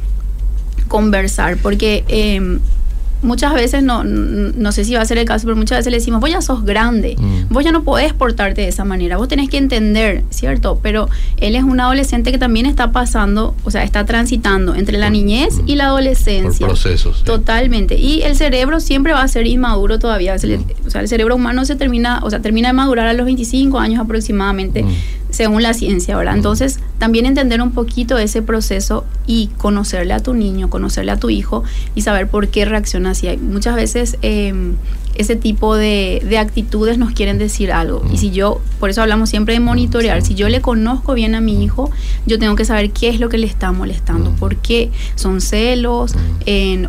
conversar, 0.90 1.58
porque 1.58 2.04
em, 2.10 2.60
muchas 3.22 3.54
veces, 3.54 3.84
no, 3.84 4.04
no 4.04 4.72
sé 4.72 4.86
si 4.86 4.94
va 4.94 5.02
a 5.02 5.06
ser 5.06 5.18
el 5.18 5.26
caso, 5.26 5.46
pero 5.46 5.56
muchas 5.56 5.80
veces 5.80 5.92
le 5.92 5.98
decimos, 5.98 6.22
vos 6.22 6.30
ya 6.30 6.42
sos 6.42 6.64
grande, 6.64 7.16
mm. 7.18 7.54
vos 7.54 7.64
ya 7.64 7.72
no 7.72 7.84
podés 7.84 8.14
portarte 8.14 8.62
de 8.62 8.68
esa 8.68 8.86
manera, 8.86 9.18
vos 9.18 9.28
tenés 9.28 9.50
que 9.50 9.58
entender, 9.58 10.24
¿cierto? 10.30 10.80
Pero 10.82 11.10
él 11.38 11.56
es 11.56 11.64
un 11.64 11.80
adolescente 11.80 12.32
que 12.32 12.38
también 12.38 12.66
está 12.66 12.92
pasando, 12.92 13.56
o 13.64 13.72
sea, 13.72 13.84
está 13.84 14.06
transitando 14.06 14.76
entre 14.76 14.98
la 14.98 15.10
niñez 15.10 15.62
y 15.66 15.76
la 15.76 15.86
adolescencia. 15.86 16.68
Por 16.68 16.76
procesos. 16.76 17.24
Totalmente. 17.24 17.98
Y 17.98 18.22
el 18.24 18.36
cerebro 18.36 18.80
siempre 18.80 19.14
va 19.14 19.22
a 19.22 19.28
ser 19.28 19.48
inmaduro 19.48 20.00
todavía. 20.00 20.36
Mm. 20.36 20.88
O 20.88 20.90
sea, 20.90 21.02
el 21.02 21.08
cerebro 21.08 21.36
humano 21.36 21.66
se 21.66 21.76
termina, 21.76 22.20
o 22.24 22.30
sea, 22.30 22.42
termina 22.42 22.70
de 22.70 22.74
madurar 22.74 23.08
a 23.08 23.14
los 23.14 23.26
25 23.26 23.80
años 23.80 24.00
aproximadamente. 24.00 24.84
Mm 24.84 24.90
según 25.30 25.62
la 25.62 25.74
ciencia, 25.74 26.18
¿verdad? 26.18 26.36
Entonces, 26.36 26.80
también 27.00 27.26
entender 27.26 27.62
un 27.62 27.72
poquito 27.72 28.18
ese 28.18 28.42
proceso 28.42 29.06
y 29.26 29.48
conocerle 29.58 30.14
a 30.14 30.20
tu 30.20 30.34
niño, 30.34 30.70
conocerle 30.70 31.12
a 31.12 31.18
tu 31.18 31.30
hijo 31.30 31.64
y 31.96 32.02
saber 32.02 32.28
por 32.28 32.50
qué 32.50 32.66
reacciona 32.66 33.12
así. 33.12 33.36
Muchas 33.38 33.76
veces 33.76 34.18
em, 34.22 34.76
ese 35.16 35.36
tipo 35.36 35.76
de, 35.76 36.22
actitudes 36.40 36.98
nos 36.98 37.12
quieren 37.12 37.38
decir 37.38 37.72
algo. 37.72 38.02
Y 38.12 38.18
si 38.18 38.32
yo, 38.32 38.62
por 38.80 38.90
eso 38.90 39.02
hablamos 39.02 39.30
siempre 39.30 39.54
de 39.54 39.60
monitorear, 39.60 40.22
si 40.22 40.36
yo 40.36 40.50
le 40.50 40.62
conozco 40.62 41.14
bien 41.14 41.36
a 41.36 41.42
mi 41.42 41.64
hijo, 41.64 41.90
yo 42.26 42.38
tengo 42.38 42.56
que 42.56 42.66
saber 42.66 42.92
qué 42.92 43.10
es 43.10 43.20
lo 43.20 43.30
que 43.30 43.38
le 43.38 43.46
está 43.46 43.72
molestando, 43.72 44.32
por 44.32 44.58
qué 44.58 44.92
son 45.16 45.42
celos, 45.42 46.16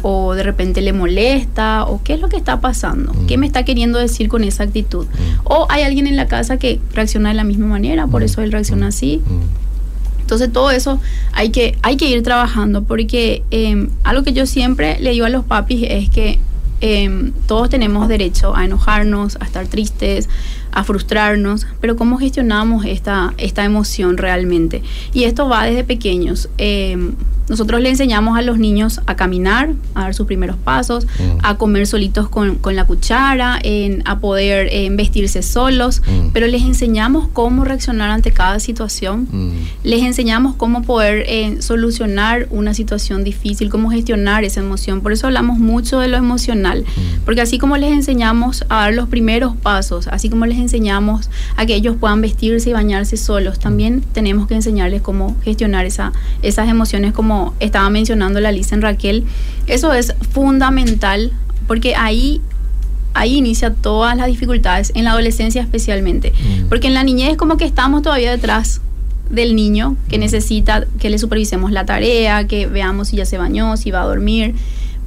o 0.03 0.35
de 0.35 0.43
repente 0.43 0.81
le 0.81 0.93
molesta, 0.93 1.85
o 1.85 2.03
qué 2.03 2.15
es 2.15 2.21
lo 2.21 2.29
que 2.29 2.37
está 2.37 2.61
pasando, 2.61 3.13
qué 3.27 3.37
me 3.37 3.47
está 3.47 3.65
queriendo 3.65 3.99
decir 3.99 4.29
con 4.29 4.45
esa 4.45 4.65
actitud. 4.65 5.07
O 5.45 5.67
hay 5.69 5.83
alguien 5.83 6.07
en 6.07 6.17
la 6.17 6.27
casa 6.27 6.57
que 6.57 6.81
reacciona 6.95 7.31
de 7.31 7.35
la 7.35 7.45
misma 7.45 7.67
manera, 7.67 8.07
por 8.07 8.23
eso 8.23 8.43
él 8.43 8.53
reacciona 8.53 8.89
así. 8.89 9.23
Entonces 10.31 10.53
todo 10.53 10.71
eso 10.71 11.01
hay 11.33 11.51
que, 11.51 11.77
hay 11.83 11.97
que 11.97 12.09
ir 12.09 12.23
trabajando 12.23 12.85
porque 12.85 13.43
em, 13.51 13.91
algo 14.05 14.23
que 14.23 14.33
yo 14.33 14.47
siempre 14.47 14.97
le 15.01 15.11
digo 15.11 15.27
a 15.27 15.29
los 15.29 15.45
papis 15.45 15.85
es 15.89 16.09
que 16.09 16.39
Em, 16.83 17.33
todos 17.47 17.69
tenemos 17.69 18.09
derecho 18.09 18.57
a 18.57 18.65
enojarnos, 18.65 19.37
a 19.39 19.45
estar 19.45 19.67
tristes, 19.67 20.31
a 20.73 20.85
frustrarnos, 20.85 21.67
pero 21.81 21.97
¿cómo 21.97 22.19
gestionamos 22.19 22.85
esta, 22.85 23.35
esta 23.39 23.65
emoción 23.65 24.17
realmente? 24.17 24.83
Y 25.13 25.25
esto 25.25 25.49
va 25.49 25.65
desde 25.65 25.85
pequeños. 25.85 26.49
Em, 26.59 27.15
nosotros 27.51 27.81
le 27.81 27.89
enseñamos 27.89 28.39
a 28.39 28.43
los 28.43 28.61
niños 28.61 29.01
a 29.07 29.17
caminar, 29.17 29.73
a 29.97 30.03
dar 30.03 30.15
sus 30.15 30.25
primeros 30.29 30.57
pasos, 30.57 31.05
mm. 31.05 31.39
a 31.43 31.57
comer 31.57 31.89
solitos 31.89 32.29
con, 32.29 32.61
la 32.63 32.85
cuchara, 32.85 33.59
en, 33.65 34.05
a 34.07 34.21
poder 34.21 34.71
vestirse 34.95 35.43
solos, 35.43 36.01
mm. 36.07 36.29
pero 36.33 36.47
les 36.47 36.63
enseñamos 36.63 37.29
cómo 37.33 37.65
reaccionar 37.65 38.11
ante 38.11 38.31
cada 38.31 38.61
situación, 38.61 39.27
mm. 39.33 39.51
les 39.83 40.03
enseñamos 40.05 40.55
cómo 40.55 40.83
poder 40.83 41.25
eh, 41.27 41.61
solucionar 41.61 42.47
una 42.51 42.73
situación 42.73 43.25
difícil, 43.25 43.69
cómo 43.69 43.91
gestionar 43.91 44.45
esa 44.45 44.61
emoción. 44.61 45.01
Por 45.01 45.11
eso 45.11 45.27
hablamos 45.27 45.59
mucho 45.59 45.99
de 45.99 46.07
lo 46.07 46.19
emocional, 46.19 46.85
porque 47.25 47.41
así 47.41 47.59
como 47.59 47.77
les 47.77 47.91
enseñamos 47.91 48.65
a 48.69 48.83
dar 48.83 48.95
los 48.95 49.09
primeros 49.09 49.57
pasos, 49.57 50.07
así 50.07 50.31
como 50.31 50.47
les 50.47 50.59
enseñamos 50.61 51.31
a 51.57 51.67
que 51.67 51.75
ellos 51.75 51.97
puedan 51.99 52.21
vestirse 52.21 52.71
y 52.71 52.73
bañarse 52.73 53.17
solos, 53.17 53.59
también 53.59 54.03
tenemos 54.13 54.47
que 54.47 54.55
enseñarles 54.55 55.03
cómo 55.03 55.37
gestionar 55.43 55.87
esa, 55.87 56.13
esas 56.43 56.69
emociones 56.69 57.13
como 57.13 57.55
estaba 57.61 57.89
mencionando 57.91 58.41
la 58.41 58.53
Lisa 58.53 58.75
en 58.75 58.83
Raquel. 58.83 59.25
Eso 59.67 59.93
es 59.93 60.15
fundamental 60.33 61.33
porque 61.67 61.95
ahí 61.95 62.41
ahí 63.13 63.37
inicia 63.37 63.75
todas 63.75 64.17
las 64.17 64.27
dificultades, 64.27 64.93
en 64.95 65.05
la 65.05 65.13
adolescencia 65.13 65.63
especialmente. 65.63 66.33
Mm. 66.33 66.69
Porque 66.69 66.87
en 66.87 66.95
la 66.95 67.03
niñez 67.03 67.33
es 67.33 67.37
como 67.37 67.57
que 67.57 67.65
estamos 67.65 68.03
todavía 68.03 68.31
detrás 68.31 68.81
del 69.31 69.55
niño 69.55 69.97
que 70.09 70.19
mm. 70.19 70.21
necesita 70.21 70.87
que 70.99 71.11
le 71.11 71.19
supervisemos 71.19 71.73
la 71.73 71.87
tarea, 71.87 72.47
que 72.47 72.67
veamos 72.67 73.09
si 73.09 73.17
ya 73.17 73.25
se 73.25 73.39
bañó, 73.39 73.77
si 73.77 73.91
va 73.91 74.03
a 74.03 74.07
dormir 74.07 74.55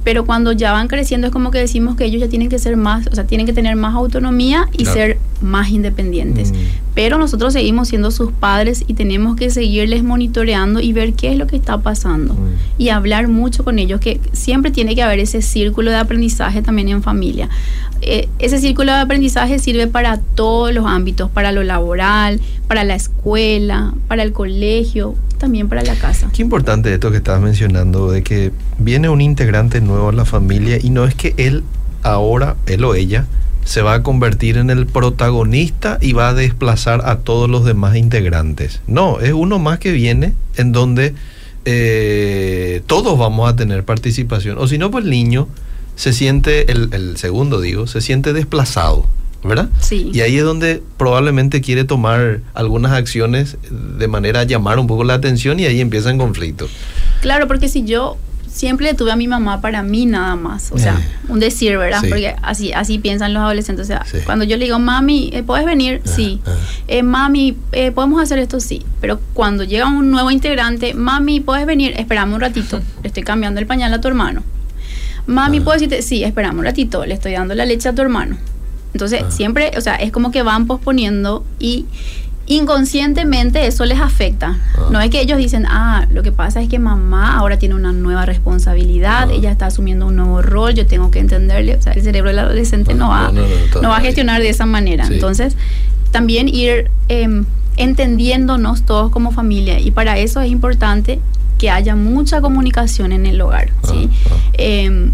pero 0.04 0.26
cuando 0.26 0.52
ya 0.52 0.72
van 0.72 0.86
creciendo 0.86 1.26
es 1.26 1.32
como 1.32 1.50
que 1.50 1.58
decimos 1.58 1.96
que 1.96 2.04
ellos 2.04 2.20
ya 2.20 2.28
tienen 2.28 2.50
que 2.50 2.58
ser 2.58 2.76
más, 2.76 3.06
o 3.06 3.14
sea, 3.14 3.24
tienen 3.26 3.46
que 3.46 3.54
tener 3.54 3.74
más 3.74 3.94
autonomía 3.94 4.68
y 4.76 4.84
ser 4.84 5.18
más 5.40 5.70
independientes. 5.70 6.52
Mm. 6.52 6.56
Pero 6.94 7.18
nosotros 7.18 7.54
seguimos 7.54 7.88
siendo 7.88 8.10
sus 8.10 8.30
padres 8.30 8.84
y 8.86 8.94
tenemos 8.94 9.34
que 9.34 9.50
seguirles 9.50 10.04
monitoreando 10.04 10.80
y 10.80 10.92
ver 10.92 11.14
qué 11.14 11.32
es 11.32 11.38
lo 11.38 11.46
que 11.46 11.56
está 11.56 11.78
pasando 11.78 12.34
mm. 12.34 12.48
y 12.78 12.90
hablar 12.90 13.28
mucho 13.28 13.64
con 13.64 13.78
ellos, 13.78 13.98
que 13.98 14.20
siempre 14.32 14.70
tiene 14.70 14.94
que 14.94 15.02
haber 15.02 15.20
ese 15.20 15.40
círculo 15.40 15.90
de 15.90 15.96
aprendizaje 15.96 16.60
también 16.60 16.88
en 16.88 17.02
familia. 17.02 17.48
Eh, 18.02 18.28
ese 18.38 18.58
círculo 18.58 18.92
de 18.92 18.98
aprendizaje 18.98 19.58
sirve 19.58 19.86
para 19.86 20.18
todos 20.18 20.74
los 20.74 20.84
ámbitos, 20.86 21.30
para 21.30 21.52
lo 21.52 21.62
laboral, 21.62 22.38
para 22.68 22.84
la 22.84 22.94
escuela, 22.94 23.94
para 24.08 24.22
el 24.22 24.32
colegio, 24.32 25.14
también 25.44 25.68
para 25.68 25.82
la 25.82 25.94
casa. 25.94 26.30
Qué 26.32 26.40
importante 26.40 26.94
esto 26.94 27.10
que 27.10 27.18
estabas 27.18 27.42
mencionando, 27.42 28.10
de 28.10 28.22
que 28.22 28.50
viene 28.78 29.10
un 29.10 29.20
integrante 29.20 29.82
nuevo 29.82 30.08
a 30.08 30.12
la 30.12 30.24
familia 30.24 30.78
y 30.82 30.88
no 30.88 31.04
es 31.04 31.14
que 31.14 31.34
él 31.36 31.64
ahora, 32.02 32.56
él 32.64 32.82
o 32.82 32.94
ella, 32.94 33.26
se 33.62 33.82
va 33.82 33.92
a 33.92 34.02
convertir 34.02 34.56
en 34.56 34.70
el 34.70 34.86
protagonista 34.86 35.98
y 36.00 36.14
va 36.14 36.30
a 36.30 36.34
desplazar 36.34 37.02
a 37.04 37.18
todos 37.18 37.50
los 37.50 37.66
demás 37.66 37.94
integrantes. 37.96 38.80
No, 38.86 39.20
es 39.20 39.34
uno 39.34 39.58
más 39.58 39.78
que 39.78 39.92
viene 39.92 40.32
en 40.56 40.72
donde 40.72 41.12
eh, 41.66 42.80
todos 42.86 43.18
vamos 43.18 43.46
a 43.46 43.54
tener 43.54 43.84
participación. 43.84 44.56
O 44.56 44.66
si 44.66 44.78
no, 44.78 44.90
pues 44.90 45.04
el 45.04 45.10
niño 45.10 45.48
se 45.94 46.14
siente, 46.14 46.72
el, 46.72 46.88
el 46.94 47.18
segundo 47.18 47.60
digo, 47.60 47.86
se 47.86 48.00
siente 48.00 48.32
desplazado. 48.32 49.06
¿Verdad? 49.44 49.68
Sí. 49.80 50.10
Y 50.12 50.20
ahí 50.20 50.38
es 50.38 50.44
donde 50.44 50.82
probablemente 50.96 51.60
quiere 51.60 51.84
tomar 51.84 52.40
algunas 52.54 52.92
acciones 52.92 53.58
de 53.70 54.08
manera 54.08 54.40
a 54.40 54.44
llamar 54.44 54.78
un 54.78 54.86
poco 54.86 55.04
la 55.04 55.14
atención 55.14 55.60
y 55.60 55.66
ahí 55.66 55.80
empiezan 55.80 56.18
conflictos. 56.18 56.70
Claro, 57.20 57.46
porque 57.46 57.68
si 57.68 57.84
yo 57.84 58.16
siempre 58.46 58.86
le 58.86 58.94
tuve 58.94 59.10
a 59.10 59.16
mi 59.16 59.26
mamá 59.26 59.60
para 59.60 59.82
mí 59.82 60.06
nada 60.06 60.36
más, 60.36 60.70
o 60.72 60.78
sea, 60.78 60.94
eh. 60.94 61.28
un 61.28 61.40
decir, 61.40 61.76
¿verdad? 61.76 62.02
Porque 62.08 62.36
así 62.40 62.72
así 62.72 62.98
piensan 62.98 63.34
los 63.34 63.42
adolescentes, 63.42 63.84
o 63.84 63.86
sea, 63.86 64.04
cuando 64.24 64.44
yo 64.44 64.56
le 64.56 64.64
digo, 64.64 64.78
mami, 64.78 65.30
eh, 65.32 65.42
¿puedes 65.42 65.66
venir? 65.66 66.02
Ah, 66.04 66.08
sí. 66.08 66.40
Ah. 66.46 66.54
Eh, 66.86 67.02
mami, 67.02 67.56
¿podemos 67.94 68.22
hacer 68.22 68.38
esto? 68.38 68.60
Sí. 68.60 68.82
Pero 69.00 69.20
cuando 69.34 69.64
llega 69.64 69.86
un 69.86 70.10
nuevo 70.10 70.30
integrante, 70.30 70.94
mami, 70.94 71.40
¿puedes 71.40 71.66
venir? 71.66 71.94
Esperamos 71.98 72.36
un 72.36 72.40
ratito, 72.40 72.80
le 73.02 73.08
estoy 73.08 73.24
cambiando 73.24 73.60
el 73.60 73.66
pañal 73.66 73.92
a 73.92 74.00
tu 74.00 74.08
hermano. 74.08 74.42
Mami, 75.26 75.58
ah. 75.58 75.64
¿puedo 75.64 75.74
decirte? 75.74 76.02
Sí, 76.02 76.22
esperamos 76.22 76.60
un 76.60 76.64
ratito, 76.64 77.04
le 77.04 77.14
estoy 77.14 77.32
dando 77.32 77.54
la 77.54 77.66
leche 77.66 77.88
a 77.88 77.94
tu 77.94 78.02
hermano. 78.02 78.36
Entonces, 78.94 79.22
siempre, 79.28 79.72
o 79.76 79.80
sea, 79.80 79.96
es 79.96 80.12
como 80.12 80.30
que 80.30 80.42
van 80.42 80.66
posponiendo 80.66 81.44
y 81.58 81.86
inconscientemente 82.46 83.66
eso 83.66 83.84
les 83.84 84.00
afecta. 84.00 84.58
Ah. 84.76 84.88
No 84.90 85.00
es 85.00 85.10
que 85.10 85.20
ellos 85.20 85.38
dicen, 85.38 85.66
ah, 85.66 86.06
lo 86.10 86.22
que 86.22 86.32
pasa 86.32 86.62
es 86.62 86.68
que 86.68 86.78
mamá 86.78 87.36
ahora 87.36 87.58
tiene 87.58 87.74
una 87.74 87.92
nueva 87.92 88.24
responsabilidad, 88.24 89.28
ah. 89.30 89.32
ella 89.32 89.50
está 89.50 89.66
asumiendo 89.66 90.06
un 90.06 90.16
nuevo 90.16 90.42
rol, 90.42 90.74
yo 90.74 90.86
tengo 90.86 91.10
que 91.10 91.18
entenderle. 91.18 91.76
O 91.76 91.82
sea, 91.82 91.92
el 91.92 92.02
cerebro 92.02 92.30
del 92.30 92.38
adolescente 92.38 92.92
ah, 92.92 92.94
no, 92.94 93.08
va, 93.08 93.32
no, 93.82 93.88
va 93.88 93.96
a 93.96 94.00
gestionar 94.00 94.40
de 94.40 94.48
esa 94.48 94.66
manera. 94.66 95.06
Entonces, 95.06 95.56
también 96.12 96.48
ir 96.48 96.90
em, 97.08 97.44
entendiéndonos 97.76 98.84
todos 98.84 99.10
como 99.10 99.32
familia 99.32 99.80
y 99.80 99.90
para 99.90 100.18
eso 100.18 100.40
es 100.40 100.50
importante 100.50 101.18
que 101.58 101.70
haya 101.70 101.96
mucha 101.96 102.40
comunicación 102.40 103.12
en 103.12 103.26
el 103.26 103.40
hogar. 103.40 103.70
¿sí? 103.82 104.08
Em, 104.52 105.10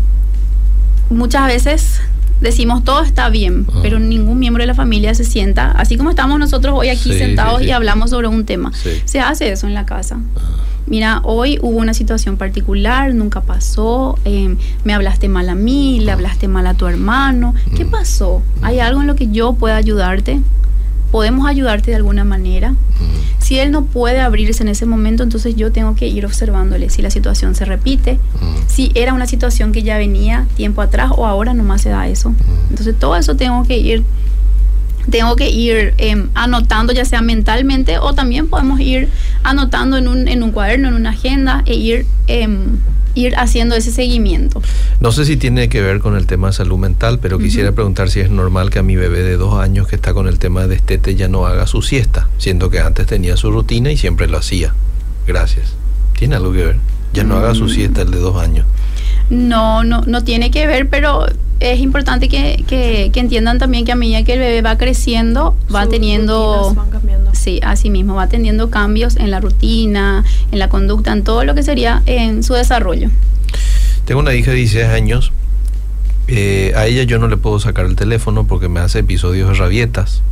muchas 1.08 1.46
veces 1.46 2.00
decimos 2.40 2.84
todo 2.84 3.02
está 3.02 3.28
bien, 3.28 3.66
ah. 3.72 3.80
pero 3.82 3.98
ningún 3.98 4.38
miembro 4.38 4.62
de 4.62 4.66
la 4.66 4.74
familia 4.74 5.14
se 5.14 5.24
sienta, 5.24 5.70
así 5.72 5.96
como 5.96 6.10
estamos 6.10 6.38
nosotros 6.38 6.74
hoy 6.76 6.88
aquí 6.88 7.12
sentados 7.12 7.62
y 7.62 7.70
hablamos 7.70 8.10
sobre 8.10 8.28
un 8.28 8.44
tema. 8.44 8.72
Se 9.04 9.20
hace 9.20 9.52
eso 9.52 9.66
en 9.66 9.74
la 9.74 9.86
casa. 9.86 10.18
Ah. 10.36 10.40
Mira, 10.86 11.20
hoy 11.22 11.58
hubo 11.62 11.78
una 11.78 11.94
situación 11.94 12.36
particular, 12.36 13.14
nunca 13.14 13.42
pasó, 13.42 14.18
em, 14.24 14.56
me 14.82 14.92
hablaste 14.92 15.28
mal 15.28 15.48
a 15.48 15.54
mí, 15.54 16.00
le 16.00 16.10
ah. 16.10 16.14
hablaste 16.14 16.48
mal 16.48 16.66
a 16.66 16.74
tu 16.74 16.86
hermano, 16.86 17.54
¿qué 17.76 17.84
mm. 17.84 17.90
pasó? 17.90 18.42
¿Hay 18.62 18.78
mm. 18.78 18.80
algo 18.80 19.00
en 19.02 19.06
lo 19.06 19.14
que 19.14 19.28
yo 19.28 19.52
pueda 19.52 19.76
ayudarte? 19.76 20.40
¿Podemos 21.10 21.46
ayudarte 21.46 21.90
de 21.90 21.96
alguna 21.96 22.24
manera? 22.24 22.72
Mm. 22.72 23.40
Si 23.40 23.58
él 23.58 23.70
no 23.70 23.84
puede 23.84 24.20
abrirse 24.20 24.62
en 24.62 24.68
ese 24.68 24.86
momento, 24.86 25.22
entonces 25.22 25.56
yo 25.56 25.72
tengo 25.72 25.94
que 25.94 26.06
ir 26.06 26.24
observándole 26.24 26.90
si 26.90 27.02
la 27.02 27.10
situación 27.10 27.54
se 27.54 27.64
repite, 27.64 28.14
mm. 28.14 28.68
si 28.68 28.92
era 28.94 29.12
una 29.12 29.26
situación 29.26 29.72
que 29.72 29.82
ya 29.82 29.98
venía 29.98 30.46
tiempo 30.56 30.82
atrás 30.82 31.10
o 31.16 31.26
ahora 31.26 31.54
nomás 31.54 31.82
se 31.82 31.88
da 31.88 32.06
eso. 32.08 32.30
Mm. 32.30 32.70
Entonces 32.70 32.94
todo 32.98 33.16
eso 33.16 33.36
tengo 33.36 33.64
que 33.64 33.78
ir 33.78 34.04
tengo 35.08 35.34
que 35.34 35.50
ir 35.50 35.94
em, 35.98 36.28
anotando 36.34 36.92
ya 36.92 37.04
sea 37.04 37.22
mentalmente 37.22 37.98
o 37.98 38.14
también 38.14 38.48
podemos 38.48 38.80
ir 38.80 39.08
anotando 39.42 39.96
en 39.96 40.06
un, 40.06 40.28
en 40.28 40.42
un 40.42 40.52
cuaderno, 40.52 40.88
en 40.88 40.94
una 40.94 41.10
agenda 41.10 41.62
e 41.66 41.74
ir 41.74 42.06
em, 42.26 42.76
ir 43.14 43.34
haciendo 43.36 43.74
ese 43.74 43.90
seguimiento. 43.90 44.62
No 45.00 45.12
sé 45.12 45.24
si 45.24 45.36
tiene 45.36 45.68
que 45.68 45.80
ver 45.82 46.00
con 46.00 46.16
el 46.16 46.26
tema 46.26 46.48
de 46.48 46.52
salud 46.54 46.78
mental, 46.78 47.18
pero 47.20 47.38
quisiera 47.38 47.72
preguntar 47.72 48.10
si 48.10 48.20
es 48.20 48.30
normal 48.30 48.70
que 48.70 48.78
a 48.78 48.82
mi 48.82 48.96
bebé 48.96 49.22
de 49.22 49.36
dos 49.36 49.60
años 49.60 49.88
que 49.88 49.96
está 49.96 50.14
con 50.14 50.28
el 50.28 50.38
tema 50.38 50.62
de 50.62 50.68
destete 50.68 51.14
ya 51.14 51.28
no 51.28 51.46
haga 51.46 51.66
su 51.66 51.82
siesta, 51.82 52.28
siendo 52.38 52.70
que 52.70 52.80
antes 52.80 53.06
tenía 53.06 53.36
su 53.36 53.50
rutina 53.50 53.90
y 53.90 53.96
siempre 53.96 54.28
lo 54.28 54.38
hacía. 54.38 54.74
Gracias. 55.26 55.74
¿Tiene 56.18 56.36
algo 56.36 56.52
que 56.52 56.64
ver? 56.64 56.76
Ya 57.12 57.24
no 57.24 57.36
haga 57.36 57.54
su 57.54 57.64
mm. 57.64 57.70
siesta 57.70 58.02
el 58.02 58.10
de 58.10 58.18
dos 58.18 58.36
años. 58.36 58.66
No, 59.30 59.84
no, 59.84 60.02
no 60.02 60.24
tiene 60.24 60.50
que 60.50 60.66
ver, 60.66 60.88
pero 60.88 61.26
es 61.60 61.80
importante 61.80 62.28
que, 62.28 62.64
que, 62.66 63.10
entiendan 63.14 63.58
también 63.58 63.84
que 63.84 63.92
a 63.92 63.96
medida 63.96 64.24
que 64.24 64.32
el 64.32 64.38
bebé 64.40 64.62
va 64.62 64.76
creciendo, 64.76 65.56
va 65.74 65.86
teniendo... 65.86 66.74
Sí, 67.32 67.60
así 67.62 67.90
mismo, 67.90 68.14
va 68.16 68.26
teniendo 68.28 68.70
cambios 68.70 69.16
en 69.16 69.30
la 69.30 69.40
rutina, 69.40 70.24
en 70.50 70.58
la 70.58 70.68
conducta, 70.68 71.12
en 71.12 71.22
todo 71.22 71.44
lo 71.44 71.54
que 71.54 71.62
sería 71.62 72.02
en 72.06 72.42
su 72.42 72.54
desarrollo. 72.54 73.10
Tengo 74.04 74.20
una 74.20 74.34
hija 74.34 74.50
de 74.50 74.56
16 74.58 74.86
años. 74.86 75.32
Eh, 76.28 76.72
a 76.76 76.86
ella 76.86 77.02
yo 77.04 77.18
no 77.18 77.28
le 77.28 77.36
puedo 77.36 77.60
sacar 77.60 77.86
el 77.86 77.96
teléfono 77.96 78.46
porque 78.46 78.68
me 78.68 78.80
hace 78.80 79.00
episodios 79.00 79.48
de 79.48 79.54
rabietas. 79.54 80.22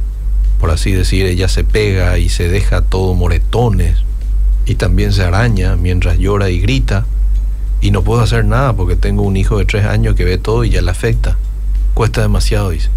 Por 0.61 0.71
así 0.71 0.93
decir, 0.93 1.27
ella 1.27 1.49
se 1.49 1.63
pega 1.63 2.19
y 2.19 2.29
se 2.29 2.49
deja 2.49 2.83
todo 2.83 3.15
moretones. 3.15 3.99
Y 4.67 4.75
también 4.75 5.13
se 5.13 5.23
araña 5.23 5.77
mientras 5.77 6.19
llora 6.19 6.51
y 6.51 6.61
grita. 6.61 7.07
Y 7.81 7.91
no 7.91 8.03
puedo 8.03 8.21
hacer 8.21 8.45
nada 8.45 8.73
porque 8.73 8.97
tengo 8.97 9.23
un 9.23 9.37
hijo 9.37 9.59
de 9.59 9.65
3 9.65 9.87
años 9.87 10.15
que 10.15 10.25
ve 10.25 10.39
todo 10.39 10.65
y 10.65 10.71
ya 10.71 10.83
le 10.83 10.91
afecta. 10.91 11.37
Cuesta 11.95 12.21
demasiado, 12.23 12.71
dice. 12.71 12.91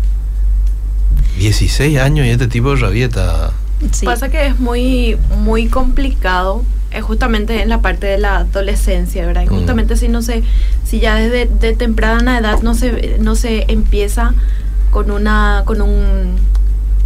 16 1.37 1.99
años 1.99 2.25
y 2.25 2.29
este 2.29 2.47
tipo 2.47 2.71
de 2.71 2.81
rabieta. 2.81 3.51
Pasa 4.03 4.29
que 4.29 4.47
es 4.47 4.59
muy, 4.59 5.17
muy 5.37 5.67
complicado 5.67 6.63
es 6.91 7.03
justamente 7.03 7.61
en 7.61 7.69
la 7.69 7.81
parte 7.81 8.05
de 8.05 8.17
la 8.17 8.37
adolescencia, 8.37 9.25
¿verdad? 9.25 9.43
Y 9.43 9.45
mm. 9.45 9.57
justamente 9.57 9.95
si 9.95 10.07
no 10.07 10.21
se, 10.21 10.43
si 10.83 10.99
ya 10.99 11.15
desde 11.15 11.45
de 11.45 11.73
temprana 11.73 12.37
edad 12.37 12.61
no 12.61 12.75
se, 12.75 13.17
no 13.19 13.35
se 13.35 13.65
empieza 13.71 14.33
con 14.91 15.09
una, 15.09 15.63
con 15.65 15.81
un 15.81 16.35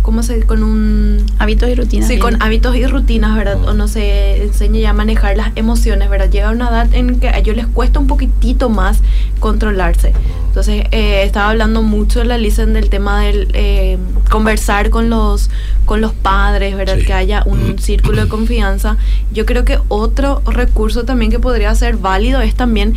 ¿cómo 0.05 0.21
se 0.21 0.43
con 0.43 0.61
un 0.61 1.25
hábitos 1.39 1.67
y 1.67 1.73
rutinas 1.73 2.07
sí 2.07 2.19
con 2.19 2.39
hábitos 2.39 2.75
y 2.75 2.85
rutinas 2.85 3.35
verdad 3.35 3.57
o 3.65 3.73
no 3.73 3.87
se 3.87 4.43
enseña 4.43 4.79
ya 4.79 4.89
a 4.91 4.93
manejar 4.93 5.35
las 5.35 5.51
emociones 5.55 6.11
verdad 6.11 6.29
llega 6.29 6.51
una 6.51 6.69
edad 6.69 6.93
en 6.93 7.19
que 7.19 7.29
a 7.29 7.39
ellos 7.39 7.55
les 7.55 7.65
cuesta 7.65 7.97
un 7.97 8.05
poquitito 8.05 8.69
más 8.69 8.99
controlarse. 9.39 10.13
Entonces 10.49 10.85
eh, 10.91 11.23
estaba 11.23 11.49
hablando 11.49 11.81
mucho 11.81 12.23
la 12.23 12.37
Lisen 12.37 12.73
del 12.73 12.91
tema 12.91 13.21
del 13.21 13.49
eh, 13.53 13.97
conversar 14.29 14.91
con 14.91 15.09
los 15.09 15.49
con 15.85 16.01
los 16.01 16.13
padres 16.13 16.77
verdad 16.77 16.99
que 16.99 17.13
haya 17.13 17.41
un 17.47 17.79
círculo 17.79 18.25
de 18.25 18.27
confianza. 18.27 18.97
Yo 19.33 19.47
creo 19.47 19.65
que 19.65 19.79
otro 19.87 20.43
recurso 20.45 21.03
también 21.05 21.31
que 21.31 21.39
podría 21.39 21.73
ser 21.73 21.97
válido 21.97 22.41
es 22.41 22.53
también 22.53 22.93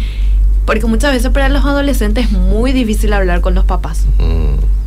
porque 0.67 0.85
muchas 0.85 1.15
veces 1.15 1.31
para 1.31 1.49
los 1.49 1.65
adolescentes 1.65 2.27
es 2.27 2.33
muy 2.33 2.73
difícil 2.73 3.15
hablar 3.15 3.41
con 3.41 3.55
los 3.55 3.65
papás. 3.65 4.05
Mm 4.19 4.78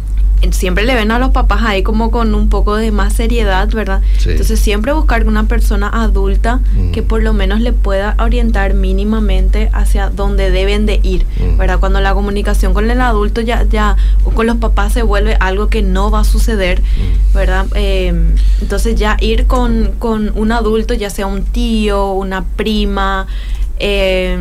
siempre 0.52 0.86
le 0.86 0.96
ven 0.96 1.12
a 1.12 1.20
los 1.20 1.30
papás 1.30 1.62
ahí 1.64 1.84
como 1.84 2.12
con 2.12 2.34
un 2.34 2.50
poco 2.50 2.76
de 2.76 2.92
más 2.92 3.14
seriedad, 3.14 3.70
¿verdad? 3.70 4.02
Entonces 4.26 4.60
siempre 4.60 4.92
buscar 4.94 5.28
una 5.28 5.46
persona 5.46 5.90
adulta 5.90 6.58
mm. 6.58 6.92
que 6.92 7.04
por 7.04 7.22
lo 7.22 7.34
menos 7.34 7.62
le 7.62 7.74
pueda 7.74 8.16
orientar 8.20 8.74
mínimamente 8.74 9.70
hacia 9.74 10.10
dónde 10.10 10.50
deben 10.50 10.86
de 10.86 11.00
ir, 11.04 11.26
mm. 11.40 11.58
¿verdad? 11.58 11.80
Cuando 11.80 12.02
la 12.02 12.14
comunicación 12.14 12.74
con 12.74 12.90
el 12.90 13.02
adulto 13.02 13.42
ya, 13.42 13.64
ya, 13.64 13.96
o 14.24 14.32
con 14.32 14.48
los 14.48 14.58
papás 14.58 14.94
se 14.94 15.04
vuelve 15.04 15.38
algo 15.40 15.68
que 15.68 15.82
no 15.82 16.10
va 16.10 16.22
a 16.22 16.24
suceder, 16.24 16.82
mm. 16.82 17.34
¿verdad? 17.36 17.66
Em, 17.76 18.36
entonces 18.62 18.96
ya 18.96 19.18
ir 19.20 19.46
con, 19.48 19.92
con 20.00 20.32
un 20.36 20.52
adulto, 20.52 20.94
ya 20.94 21.10
sea 21.10 21.28
un 21.28 21.44
tío, 21.44 22.14
una 22.14 22.44
prima, 22.44 23.28
eh, 23.80 24.38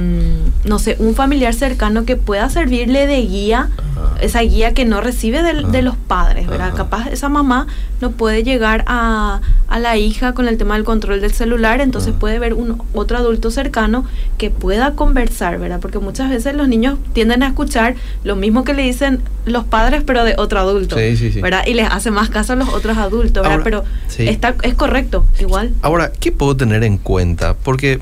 no 0.65 0.79
sé, 0.79 0.97
un 0.99 1.15
familiar 1.15 1.55
cercano 1.55 2.05
que 2.05 2.17
pueda 2.17 2.49
servirle 2.51 3.07
de 3.07 3.23
guía, 3.23 3.71
esa 4.21 4.41
guía 4.41 4.75
que 4.75 4.85
no 4.85 5.01
recibe 5.01 5.43
de, 5.43 5.83
los 5.83 5.97
padres, 5.97 6.47
¿verdad? 6.47 6.75
Capaz 6.75 7.09
esa 7.09 7.29
mamá 7.29 7.67
no 8.01 8.11
puede 8.11 8.43
llegar 8.43 8.85
a, 8.87 9.41
la 9.79 9.97
hija 9.97 10.35
con 10.35 10.49
el 10.49 10.59
tema 10.59 10.75
del 10.75 10.85
control 10.85 11.21
del 11.21 11.33
celular, 11.33 11.81
entonces 11.81 12.13
puede 12.19 12.39
ver 12.39 12.55
un 12.55 12.83
otro 12.93 13.17
adulto 13.17 13.51
cercano 13.51 14.05
que 14.37 14.51
pueda 14.51 14.95
conversar, 14.95 15.59
¿verdad? 15.59 15.81
Porque 15.81 15.99
muchas 15.99 16.29
veces 16.29 16.55
los 16.55 16.69
niños 16.69 16.99
tienden 17.15 17.43
a 17.43 17.47
escuchar 17.47 17.95
lo 18.25 18.37
mismo 18.37 18.65
que 18.65 18.75
le 18.75 18.83
dicen 18.83 19.23
los 19.47 19.65
padres, 19.65 20.03
pero 20.05 20.25
de 20.25 20.35
otro 20.37 20.61
adulto, 20.61 20.97
¿verdad? 21.41 21.65
Y 21.67 21.75
les 21.75 21.89
hace 21.91 22.11
más 22.11 22.29
caso 22.29 22.53
a 22.53 22.57
los 22.57 22.69
otros 22.69 22.99
adultos, 22.99 23.43
¿verdad? 23.43 23.61
pero 23.65 23.85
está, 24.19 24.55
es 24.63 24.75
correcto, 24.75 25.25
igual. 25.39 25.73
Ahora, 25.81 26.13
¿qué 26.13 26.31
puedo 26.33 26.57
tener 26.57 26.85
en 26.85 26.99
cuenta? 26.99 27.55
Porque 27.55 28.01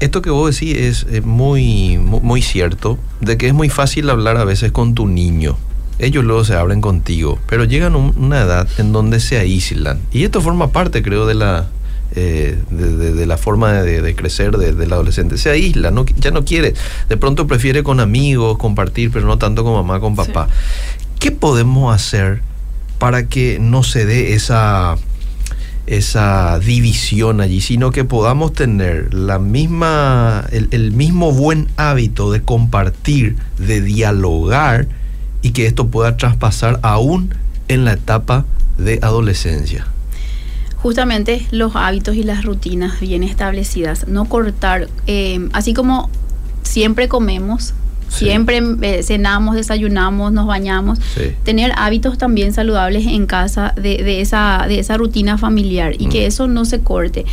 esto 0.00 0.22
que 0.22 0.30
vos 0.30 0.58
decís 0.58 1.04
es, 1.10 1.24
muy, 1.24 1.98
muy 1.98 2.42
cierto, 2.42 2.98
de 3.20 3.36
que 3.36 3.46
es 3.46 3.54
muy 3.54 3.68
fácil 3.68 4.10
hablar 4.10 4.38
a 4.38 4.44
veces 4.44 4.72
con 4.72 4.94
tu 4.94 5.06
niño. 5.06 5.56
Ellos 5.98 6.24
luego 6.24 6.44
se 6.44 6.54
abren 6.54 6.80
contigo, 6.80 7.38
pero 7.46 7.64
llegan 7.64 7.94
a 7.94 7.98
una 7.98 8.40
edad 8.40 8.66
en 8.78 8.92
donde 8.92 9.20
se 9.20 9.38
aíslan. 9.38 10.00
Y 10.12 10.24
esto 10.24 10.40
forma 10.40 10.72
parte, 10.72 11.02
creo, 11.02 11.26
de 11.26 11.34
la, 11.34 11.68
eh, 12.14 12.58
de, 12.70 13.26
la 13.26 13.36
forma 13.36 13.82
de, 13.82 14.14
crecer 14.16 14.56
del 14.56 14.92
adolescente. 14.92 15.36
Se 15.36 15.50
aísla, 15.50 15.90
no, 15.90 16.06
ya 16.06 16.30
no 16.30 16.46
quiere. 16.46 16.72
De 17.10 17.18
pronto 17.18 17.46
prefiere 17.46 17.82
con 17.82 18.00
amigos 18.00 18.56
compartir, 18.56 19.10
pero 19.10 19.26
no 19.26 19.36
tanto 19.36 19.62
con 19.62 19.74
mamá, 19.74 20.00
con 20.00 20.16
papá. 20.16 20.48
¿Qué 21.18 21.30
podemos 21.30 21.94
hacer 21.94 22.40
para 22.98 23.28
que 23.28 23.58
no 23.60 23.82
se 23.82 24.06
dé 24.06 24.32
esa 24.32 24.96
esa 25.90 26.60
división 26.60 27.40
allí, 27.40 27.60
sino 27.60 27.90
que 27.90 28.04
podamos 28.04 28.52
tener 28.52 29.12
la 29.12 29.40
misma, 29.40 30.46
el, 30.52 30.92
mismo 30.92 31.32
buen 31.32 31.66
hábito 31.76 32.30
de 32.30 32.42
compartir, 32.42 33.34
de 33.58 33.80
dialogar 33.80 34.86
y 35.42 35.50
que 35.50 35.66
esto 35.66 35.88
pueda 35.88 36.16
traspasar 36.16 36.78
aún 36.82 37.34
en 37.66 37.84
la 37.84 37.94
etapa 37.94 38.44
de 38.78 39.00
adolescencia. 39.02 39.84
Justamente 40.76 41.44
los 41.50 41.74
hábitos 41.74 42.14
y 42.14 42.22
las 42.22 42.44
rutinas 42.44 43.00
bien 43.00 43.24
establecidas, 43.24 44.06
no 44.06 44.26
cortar, 44.26 44.86
eh, 45.08 45.48
así 45.52 45.74
como 45.74 46.08
siempre 46.62 47.08
comemos, 47.08 47.74
Siempre 48.10 48.60
eh, 48.82 49.02
cenamos, 49.02 49.54
desayunamos, 49.54 50.32
nos 50.32 50.46
bañamos. 50.46 50.98
Tener 51.44 51.72
hábitos 51.76 52.18
también 52.18 52.52
saludables 52.52 53.06
en 53.06 53.26
casa 53.26 53.72
de, 53.76 54.02
de, 54.02 54.20
esa, 54.20 54.66
de 54.68 54.78
esa 54.78 54.96
rutina 54.96 55.38
familiar 55.38 55.94
y 55.98 56.08
que 56.08 56.24
mm. 56.24 56.28
eso 56.28 56.48
no 56.48 56.64
se 56.64 56.80
corte. 56.80 57.24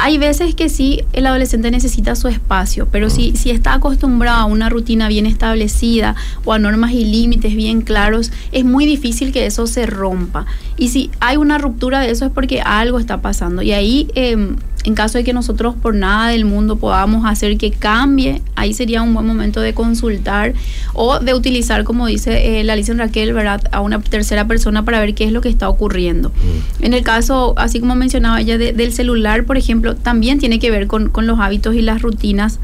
Hay 0.00 0.16
veces 0.16 0.54
que 0.54 0.68
sí, 0.68 1.02
el 1.12 1.26
adolescente 1.26 1.72
necesita 1.72 2.14
su 2.14 2.28
espacio, 2.28 2.86
pero 2.92 3.10
si, 3.10 3.32
mm. 3.32 3.36
si 3.36 3.50
está 3.50 3.74
acostumbrado 3.74 4.42
a 4.42 4.44
una 4.44 4.68
rutina 4.68 5.08
bien 5.08 5.26
establecida 5.26 6.14
o 6.44 6.52
a 6.52 6.58
normas 6.60 6.92
y 6.92 7.04
límites 7.04 7.56
bien 7.56 7.80
claros, 7.80 8.30
es 8.52 8.64
muy 8.64 8.86
difícil 8.86 9.32
que 9.32 9.46
eso 9.46 9.66
se 9.66 9.86
rompa. 9.86 10.46
Y 10.76 10.90
si 10.90 11.10
hay 11.18 11.36
una 11.36 11.58
ruptura 11.58 12.00
de 12.00 12.10
eso 12.10 12.26
es 12.26 12.30
porque 12.30 12.60
algo 12.60 13.00
está 13.00 13.20
pasando. 13.20 13.62
Y 13.62 13.72
ahí, 13.72 14.08
em, 14.14 14.56
en 14.88 14.94
caso 14.94 15.18
de 15.18 15.24
que 15.24 15.34
nosotros 15.34 15.74
por 15.80 15.94
nada 15.94 16.30
del 16.30 16.46
mundo 16.46 16.76
podamos 16.76 17.26
hacer 17.26 17.58
que 17.58 17.70
cambie, 17.70 18.40
ahí 18.56 18.72
sería 18.72 19.02
un 19.02 19.12
buen 19.12 19.26
momento 19.26 19.60
de 19.60 19.74
consultar 19.74 20.54
o 20.94 21.18
de 21.18 21.34
utilizar, 21.34 21.84
como 21.84 22.06
dice 22.06 22.60
eh, 22.60 22.64
la 22.64 22.72
Alicia 22.72 22.94
Raquel, 22.94 23.34
¿verdad? 23.34 23.60
a 23.70 23.82
una 23.82 24.00
tercera 24.00 24.46
persona 24.46 24.86
para 24.86 24.98
ver 24.98 25.14
qué 25.14 25.24
es 25.24 25.32
lo 25.32 25.42
que 25.42 25.50
está 25.50 25.68
ocurriendo. 25.68 26.30
Mm. 26.30 26.84
En 26.86 26.94
el 26.94 27.02
caso, 27.02 27.52
así 27.58 27.80
como 27.80 27.94
mencionaba 27.96 28.40
ella, 28.40 28.56
del 28.56 28.92
celular, 28.92 29.44
por 29.44 29.58
ejemplo, 29.58 29.94
también 29.94 30.38
tiene 30.38 30.58
que 30.58 30.70
ver 30.70 30.86
con, 30.86 31.10
con 31.10 31.26
los 31.26 31.38
hábitos 31.38 31.74
y 31.74 31.82
las 31.82 32.00
rutinas 32.00 32.58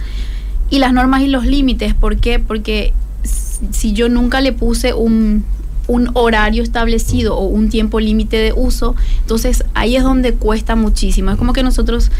y 0.70 0.78
las 0.78 0.94
normas 0.94 1.20
y 1.20 1.28
los 1.28 1.44
límites. 1.44 1.92
¿Por 1.92 2.16
qué? 2.16 2.38
Porque 2.38 2.94
si 3.70 3.92
yo 3.92 4.08
nunca 4.08 4.40
le 4.40 4.52
puse 4.52 4.94
un, 4.94 5.44
un 5.86 6.10
horario 6.14 6.62
establecido 6.62 7.36
o 7.36 7.44
un 7.46 7.68
tiempo 7.68 8.00
límite 8.00 8.36
de 8.36 8.52
uso, 8.52 8.94
entonces 9.20 9.64
ahí 9.74 9.96
es 9.96 10.02
donde 10.02 10.34
cuesta 10.34 10.76
muchísimo. 10.76 11.30
Es 11.30 11.36
como 11.36 11.52
que 11.52 11.62
nosotros, 11.62 12.10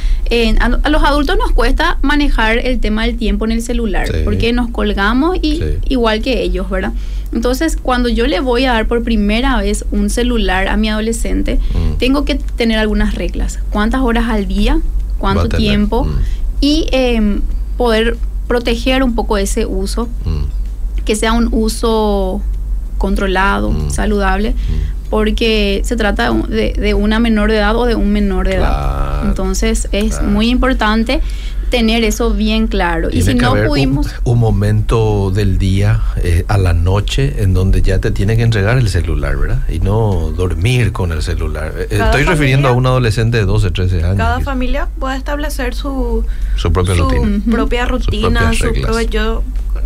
a, 0.61 0.89
los 0.91 1.03
adultos 1.03 1.37
nos 1.39 1.53
cuesta 1.53 1.99
manejar 2.03 2.59
el 2.59 2.81
tema 2.81 3.07
del 3.07 3.17
tiempo 3.17 3.45
en 3.45 3.53
el 3.53 3.63
celular, 3.63 4.09
porque 4.25 4.53
nos 4.53 4.71
colgamos 4.71 5.37
y 5.41 5.63
igual 5.89 6.23
que 6.23 6.43
ellos, 6.43 6.69
¿verdad? 6.69 6.93
Entonces, 7.35 7.77
cuando 7.77 8.09
yo 8.09 8.27
le 8.29 8.41
voy 8.41 8.65
a 8.65 8.73
dar 8.73 8.87
por 8.87 9.03
primera 9.03 9.59
vez 9.59 9.85
un 9.91 10.09
celular 10.09 10.69
a 10.69 10.77
mi 10.77 10.89
adolescente, 10.89 11.57
mm. 11.57 11.99
tengo 11.99 12.25
que 12.25 12.37
tener 12.37 12.79
algunas 12.79 13.15
reglas. 13.15 13.59
¿Cuántas 13.71 14.03
horas 14.03 14.27
al 14.29 14.47
día? 14.47 14.81
¿Cuánto 15.19 15.49
tiempo? 15.49 16.05
Mm. 16.05 16.19
Y 16.61 16.87
em, 16.93 17.41
poder 17.77 18.17
proteger 18.47 19.03
un 19.03 19.17
poco 19.17 19.37
ese 19.37 19.67
uso, 19.67 20.09
mm. 20.25 21.05
que 21.05 21.17
sea 21.17 21.33
un 21.33 21.49
uso 21.51 22.41
controlado, 23.05 23.71
mm. 23.71 23.91
saludable, 23.91 24.53
mm. 24.53 25.11
porque 25.11 25.83
se 25.85 25.95
trata 25.95 26.33
de, 26.33 26.95
una 26.95 27.19
menor 27.19 27.51
de 27.51 27.59
edad 27.59 27.77
o 27.77 27.85
de 27.85 27.97
un 27.97 28.13
menor 28.13 28.49
de 28.49 28.55
edad. 28.55 29.27
Entonces 29.27 29.89
es 29.93 30.23
muy 30.23 30.49
importante 30.49 31.21
tener 31.69 32.03
eso 32.03 32.33
bien 32.33 32.67
claro. 32.67 33.11
y 33.13 33.21
si 33.21 33.35
no 33.35 33.55
pudimos... 33.67 34.07
Un, 34.25 34.39
momento 34.39 35.31
del 35.31 35.59
día 35.59 36.01
eh, 36.17 36.47
a 36.49 36.57
la 36.57 36.73
noche 36.73 37.43
en 37.43 37.53
donde 37.53 37.83
ya 37.83 37.99
te 37.99 38.11
tiene 38.11 38.39
que 38.39 38.43
entregar 38.43 38.79
el 38.79 38.89
celular, 38.89 39.37
¿verdad? 39.37 39.69
Y 39.69 39.81
no 39.81 40.33
dormir 40.35 40.93
con 40.93 41.13
el 41.13 41.23
celular. 41.23 41.75
Eh, 41.77 41.89
estoy 41.91 42.23
refiriendo 42.23 42.69
a 42.69 42.73
un 42.73 42.87
adolescente 42.87 43.37
de 43.37 43.45
12, 43.45 43.71
13 43.71 44.03
años. 44.03 44.17
Cada 44.17 44.41
familia 44.41 44.89
puede 44.99 45.19
establecer 45.19 45.75
su, 45.75 46.25
su 46.57 46.73
propia 46.73 46.95
rutina. 46.95 47.41
Propia 47.51 47.85
rutina 47.85 48.53
su 48.55 48.73
yo 49.11 49.43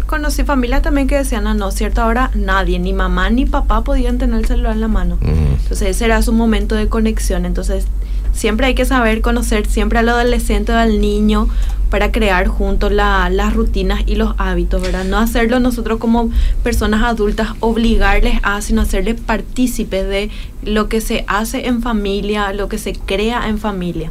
conocí 0.09 0.43
familias 0.43 0.83
también 0.83 1.07
que 1.07 1.17
decían, 1.17 1.47
ah, 1.47 1.55
no, 1.55 1.71
cierto, 1.71 2.01
ahora 2.01 2.31
nadie, 2.35 2.79
ni 2.79 2.93
mamá 2.93 3.29
ni 3.29 3.45
papá 3.45 3.85
podían 3.85 4.19
tener 4.19 4.41
el 4.41 4.47
celular 4.47 4.73
en 4.73 4.81
la 4.81 4.89
mano. 4.89 5.19
Entonces 5.21 5.89
ese 5.89 6.07
era 6.07 6.23
su 6.23 6.33
momento 6.33 6.75
de 6.75 6.89
conexión. 6.89 7.45
Entonces 7.45 7.87
siempre 8.33 8.67
hay 8.67 8.75
que 8.75 8.87
saber 8.87 9.21
conocer 9.21 9.67
siempre 9.67 9.99
al 9.99 10.09
adolescente 10.09 10.73
o 10.73 10.77
al 10.77 11.01
niño 11.01 11.49
para 11.91 12.11
crear 12.11 12.49
juntos 12.49 12.91
las 12.91 13.55
rutinas 13.55 14.03
y 14.07 14.17
los 14.17 14.35
hábitos, 14.39 14.81
¿verdad? 14.81 15.05
No 15.05 15.19
hacerlo 15.19 15.61
nosotros 15.61 15.99
como 15.99 16.31
personas 16.63 17.03
adultas, 17.03 17.51
obligarles 17.61 18.41
a, 18.43 18.61
sino 18.63 18.83
hacerles 18.83 19.21
partícipes 19.21 20.09
de 20.09 20.31
lo 20.63 20.89
que 20.89 21.01
se 21.01 21.25
hace 21.29 21.67
en 21.67 21.83
familia, 21.83 22.53
lo 22.55 22.69
que 22.69 22.79
se 22.79 22.95
crea 22.95 23.49
en 23.49 23.59
familia. 23.59 24.11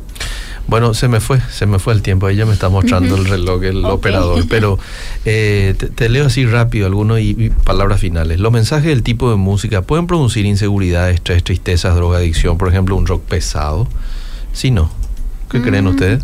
Bueno, 0.68 0.94
se 0.94 1.08
me 1.08 1.22
fue, 1.22 1.40
se 1.50 1.66
me 1.66 1.80
fue 1.80 1.94
el 1.94 2.02
tiempo. 2.02 2.28
Ahí 2.28 2.36
ya 2.36 2.46
me 2.46 2.54
está 2.54 2.68
mostrando 2.70 3.16
el 3.16 3.26
reloj, 3.26 3.64
el 3.64 3.86
operador. 3.86 4.46
Pero 4.50 4.78
eh, 5.26 5.76
te, 5.96 6.10
leo 6.10 6.26
así 6.26 6.46
rápido 6.46 6.86
algunos 6.86 7.20
y, 7.20 7.52
palabras 7.64 8.02
finales. 8.02 8.40
Los 8.40 8.52
mensajes 8.52 8.88
del 8.88 9.02
tipo 9.02 9.30
de 9.30 9.38
música 9.38 9.82
pueden 9.82 10.08
producir 10.08 10.46
inseguridad, 10.46 11.10
estrés, 11.10 11.44
tristezas, 11.44 11.96
drogadicción. 11.96 12.58
Por 12.58 12.68
ejemplo, 12.68 12.96
un 12.96 13.06
rock 13.06 13.24
pesado. 13.24 13.88
Sí, 14.52 14.72
no. 14.72 14.92
¿Qué 15.50 15.62
creen 15.62 15.88
ustedes? 15.88 16.24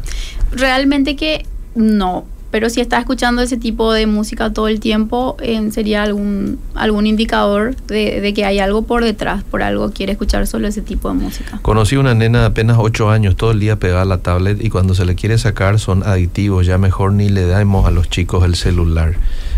Realmente 0.51 1.15
que 1.15 1.45
no 1.75 2.25
pero 2.53 2.69
si 2.69 2.81
está 2.81 2.99
escuchando 2.99 3.41
ese 3.41 3.57
tipo 3.57 3.91
de 3.93 4.05
música 4.05 4.53
todo 4.53 4.67
el 4.67 4.79
tiempo, 4.79 5.35
eh, 5.41 5.71
sería 5.71 6.03
algún, 6.03 6.59
algún 6.75 7.07
indicador 7.07 7.75
de, 7.87 8.31
que 8.35 8.45
hay 8.45 8.59
algo 8.59 8.83
por 8.83 9.03
detrás, 9.03 9.43
por 9.43 9.63
algo 9.63 9.89
quiere 9.89 10.11
escuchar 10.11 10.45
solo 10.45 10.67
ese 10.67 10.83
tipo 10.83 11.07
de 11.07 11.15
música. 11.15 11.57
Conocí 11.63 11.95
una 11.95 12.13
nena 12.13 12.41
de 12.41 12.45
apenas 12.45 12.77
8 12.79 13.09
años, 13.09 13.35
todo 13.37 13.49
el 13.49 13.59
día 13.59 13.77
pegada 13.77 14.03
a 14.03 14.05
la 14.05 14.19
tablet 14.19 14.63
y 14.63 14.69
cuando 14.69 14.93
se 14.93 15.03
le 15.03 15.15
quiere 15.15 15.39
sacar 15.39 15.79
son 15.79 16.03
adictivos, 16.03 16.67
ya 16.67 16.77
mejor 16.77 17.13
ni 17.13 17.27
le 17.27 17.47
damos 17.47 17.87
a 17.87 17.89
los 17.89 18.07
chicos 18.07 18.45
el 18.45 18.53
celular, 18.53 19.15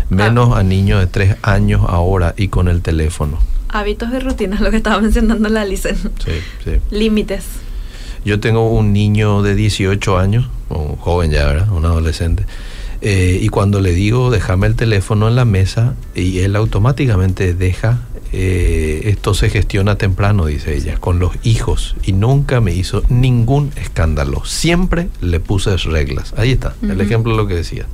menos 0.08 0.52
ah. 0.54 0.60
a 0.60 0.62
niños 0.62 0.98
de 1.00 1.06
3 1.06 1.36
años 1.42 1.82
ahora 1.86 2.32
y 2.38 2.48
con 2.48 2.66
el 2.66 2.80
teléfono. 2.80 3.38
Hábitos 3.68 4.08
y 4.14 4.20
rutinas, 4.20 4.62
lo 4.62 4.70
que 4.70 4.78
estaba 4.78 5.02
mencionando 5.02 5.50
la 5.50 5.66
Licen. 5.66 5.96
Sí, 5.96 6.32
sí. 6.64 6.70
Límites. 6.90 7.44
Yo 8.24 8.40
tengo 8.40 8.70
un 8.70 8.94
niño 8.94 9.42
de 9.42 9.54
18 9.54 10.16
años, 10.16 10.48
un 10.70 10.96
joven 10.96 11.30
ya, 11.30 11.44
¿verdad? 11.44 11.70
Un 11.70 11.84
adolescente 11.84 12.46
eh, 13.08 13.38
y 13.40 13.50
cuando 13.50 13.80
le 13.80 13.94
digo 13.94 14.32
déjame 14.32 14.66
el 14.66 14.74
teléfono 14.74 15.28
en 15.28 15.36
la 15.36 15.44
mesa 15.44 15.94
y 16.16 16.40
él 16.40 16.56
automáticamente 16.56 17.54
deja, 17.54 18.00
eh, 18.32 19.02
esto 19.04 19.32
se 19.32 19.48
gestiona 19.48 19.96
temprano, 19.96 20.46
dice 20.46 20.76
ella, 20.76 20.98
con 20.98 21.20
los 21.20 21.30
hijos 21.44 21.94
y 22.02 22.10
nunca 22.12 22.60
me 22.60 22.74
hizo 22.74 23.04
ningún 23.08 23.70
escándalo. 23.76 24.44
Siempre 24.44 25.08
le 25.20 25.38
puse 25.38 25.76
reglas. 25.76 26.34
Ahí 26.36 26.50
está, 26.50 26.74
el 26.82 27.00
ejemplo 27.00 27.30
de 27.30 27.38
lo 27.38 27.46
que 27.46 27.54
decía. 27.54 27.86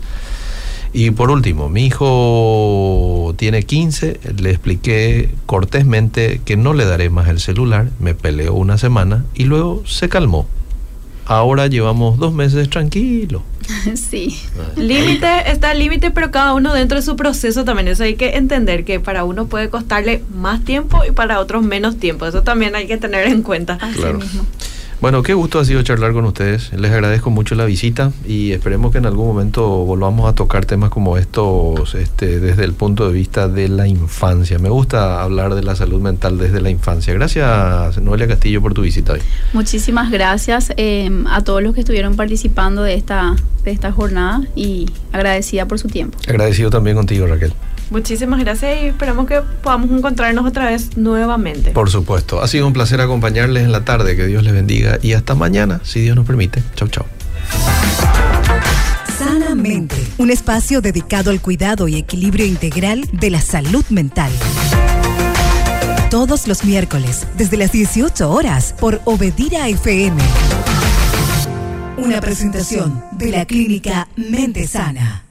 Y 0.94 1.11
por 1.11 1.31
último, 1.31 1.68
mi 1.68 1.85
hijo 1.85 3.35
tiene 3.37 3.64
15, 3.64 4.18
le 4.38 4.48
expliqué 4.48 5.29
cortésmente 5.44 6.40
que 6.42 6.57
no 6.57 6.72
le 6.72 6.87
daré 6.87 7.11
más 7.11 7.29
el 7.29 7.38
celular, 7.38 7.90
me 8.01 8.14
peleó 8.14 8.55
una 8.55 8.79
semana 8.79 9.27
y 9.35 9.44
luego 9.44 9.83
se 9.85 10.09
calmó. 10.09 10.46
Ahora 11.27 11.66
llevamos 11.66 12.18
dos 12.18 12.33
meses 12.33 12.70
tranquilo. 12.70 13.42
Sí. 13.94 14.38
Límite, 14.77 15.51
está 15.51 15.72
el 15.72 15.79
límite, 15.79 16.11
pero 16.11 16.31
cada 16.31 16.55
uno 16.55 16.72
dentro 16.75 16.96
de 16.96 17.03
su 17.03 17.16
proceso 17.16 17.64
también. 17.64 17.88
Eso 17.88 18.05
hay 18.05 18.14
que 18.14 18.37
entender 18.37 18.85
que 18.85 19.01
para 19.01 19.25
uno 19.25 19.46
puede 19.46 19.70
costarle 19.70 20.22
más 20.35 20.64
tiempo 20.64 21.03
y 21.09 21.12
para 21.12 21.40
otros 21.40 21.62
menos 21.62 21.98
tiempo. 21.98 22.27
Eso 22.27 22.42
también 22.42 22.75
hay 22.75 22.87
que 22.87 22.96
tener 22.96 23.27
en 23.27 23.42
cuenta. 23.42 23.79
Así 23.81 24.03
mismo. 24.05 24.46
Bueno, 25.02 25.24
qué 25.24 25.34
gusto 25.34 25.58
ha 25.58 25.64
sido 25.64 25.82
charlar 25.82 26.12
con 26.12 26.24
ustedes. 26.26 26.72
Les 26.74 26.92
agradezco 26.92 27.28
mucho 27.28 27.56
la 27.56 27.64
visita 27.64 28.12
y 28.24 28.52
esperemos 28.52 28.92
que 28.92 28.98
en 28.98 29.06
algún 29.06 29.26
momento 29.26 29.66
volvamos 29.84 30.30
a 30.30 30.34
tocar 30.36 30.64
temas 30.64 30.90
como 30.90 31.18
estos 31.18 31.96
este, 31.96 32.38
desde 32.38 32.62
el 32.62 32.72
punto 32.72 33.08
de 33.08 33.12
vista 33.12 33.48
de 33.48 33.68
la 33.68 33.88
infancia. 33.88 34.60
Me 34.60 34.68
gusta 34.68 35.20
hablar 35.20 35.56
de 35.56 35.64
la 35.64 35.74
salud 35.74 36.00
mental 36.00 36.38
desde 36.38 36.60
la 36.60 36.70
infancia. 36.70 37.12
Gracias, 37.14 38.00
Noelia 38.00 38.28
Castillo, 38.28 38.62
por 38.62 38.74
tu 38.74 38.82
visita 38.82 39.14
hoy. 39.14 39.20
Muchísimas 39.52 40.08
gracias 40.12 40.72
eh, 40.76 41.10
a 41.28 41.42
todos 41.42 41.64
los 41.64 41.74
que 41.74 41.80
estuvieron 41.80 42.14
participando 42.14 42.84
de 42.84 42.94
esta, 42.94 43.34
de 43.64 43.72
esta 43.72 43.90
jornada 43.90 44.42
y 44.54 44.86
agradecida 45.10 45.66
por 45.66 45.80
su 45.80 45.88
tiempo. 45.88 46.16
Agradecido 46.28 46.70
también 46.70 46.94
contigo, 46.96 47.26
Raquel. 47.26 47.52
Muchísimas 47.92 48.40
gracias 48.40 48.83
y 48.83 48.87
esperamos 48.87 49.26
que 49.26 49.42
podamos 49.62 49.90
encontrarnos 49.90 50.46
otra 50.46 50.64
vez 50.70 50.96
nuevamente. 50.96 51.72
Por 51.72 51.90
supuesto. 51.90 52.40
Ha 52.40 52.48
sido 52.48 52.66
un 52.66 52.72
placer 52.72 53.02
acompañarles 53.02 53.64
en 53.64 53.70
la 53.70 53.85
tarde. 53.85 54.16
Que 54.16 54.24
Dios 54.24 54.42
les 54.42 54.55
bendiga 54.55 54.98
y 55.02 55.12
hasta 55.12 55.35
mañana, 55.35 55.83
si 55.85 56.00
Dios 56.00 56.16
nos 56.16 56.24
permite. 56.24 56.62
Chau, 56.74 56.88
chau. 56.88 57.05
Sanamente, 59.18 59.96
un 60.16 60.31
espacio 60.31 60.81
dedicado 60.81 61.31
al 61.31 61.42
cuidado 61.42 61.87
y 61.87 61.96
equilibrio 61.96 62.46
integral 62.46 63.07
de 63.12 63.28
la 63.28 63.42
salud 63.42 63.85
mental. 63.90 64.33
Todos 66.09 66.48
los 66.48 66.64
miércoles, 66.64 67.26
desde 67.37 67.59
las 67.59 67.72
18 67.72 68.31
horas, 68.31 68.74
por 68.81 69.02
Obedira 69.05 69.68
FM. 69.68 70.16
Una 71.98 72.22
presentación 72.22 73.05
de 73.12 73.33
la 73.33 73.44
clínica 73.44 74.09
Mente 74.16 74.66
Sana. 74.66 75.20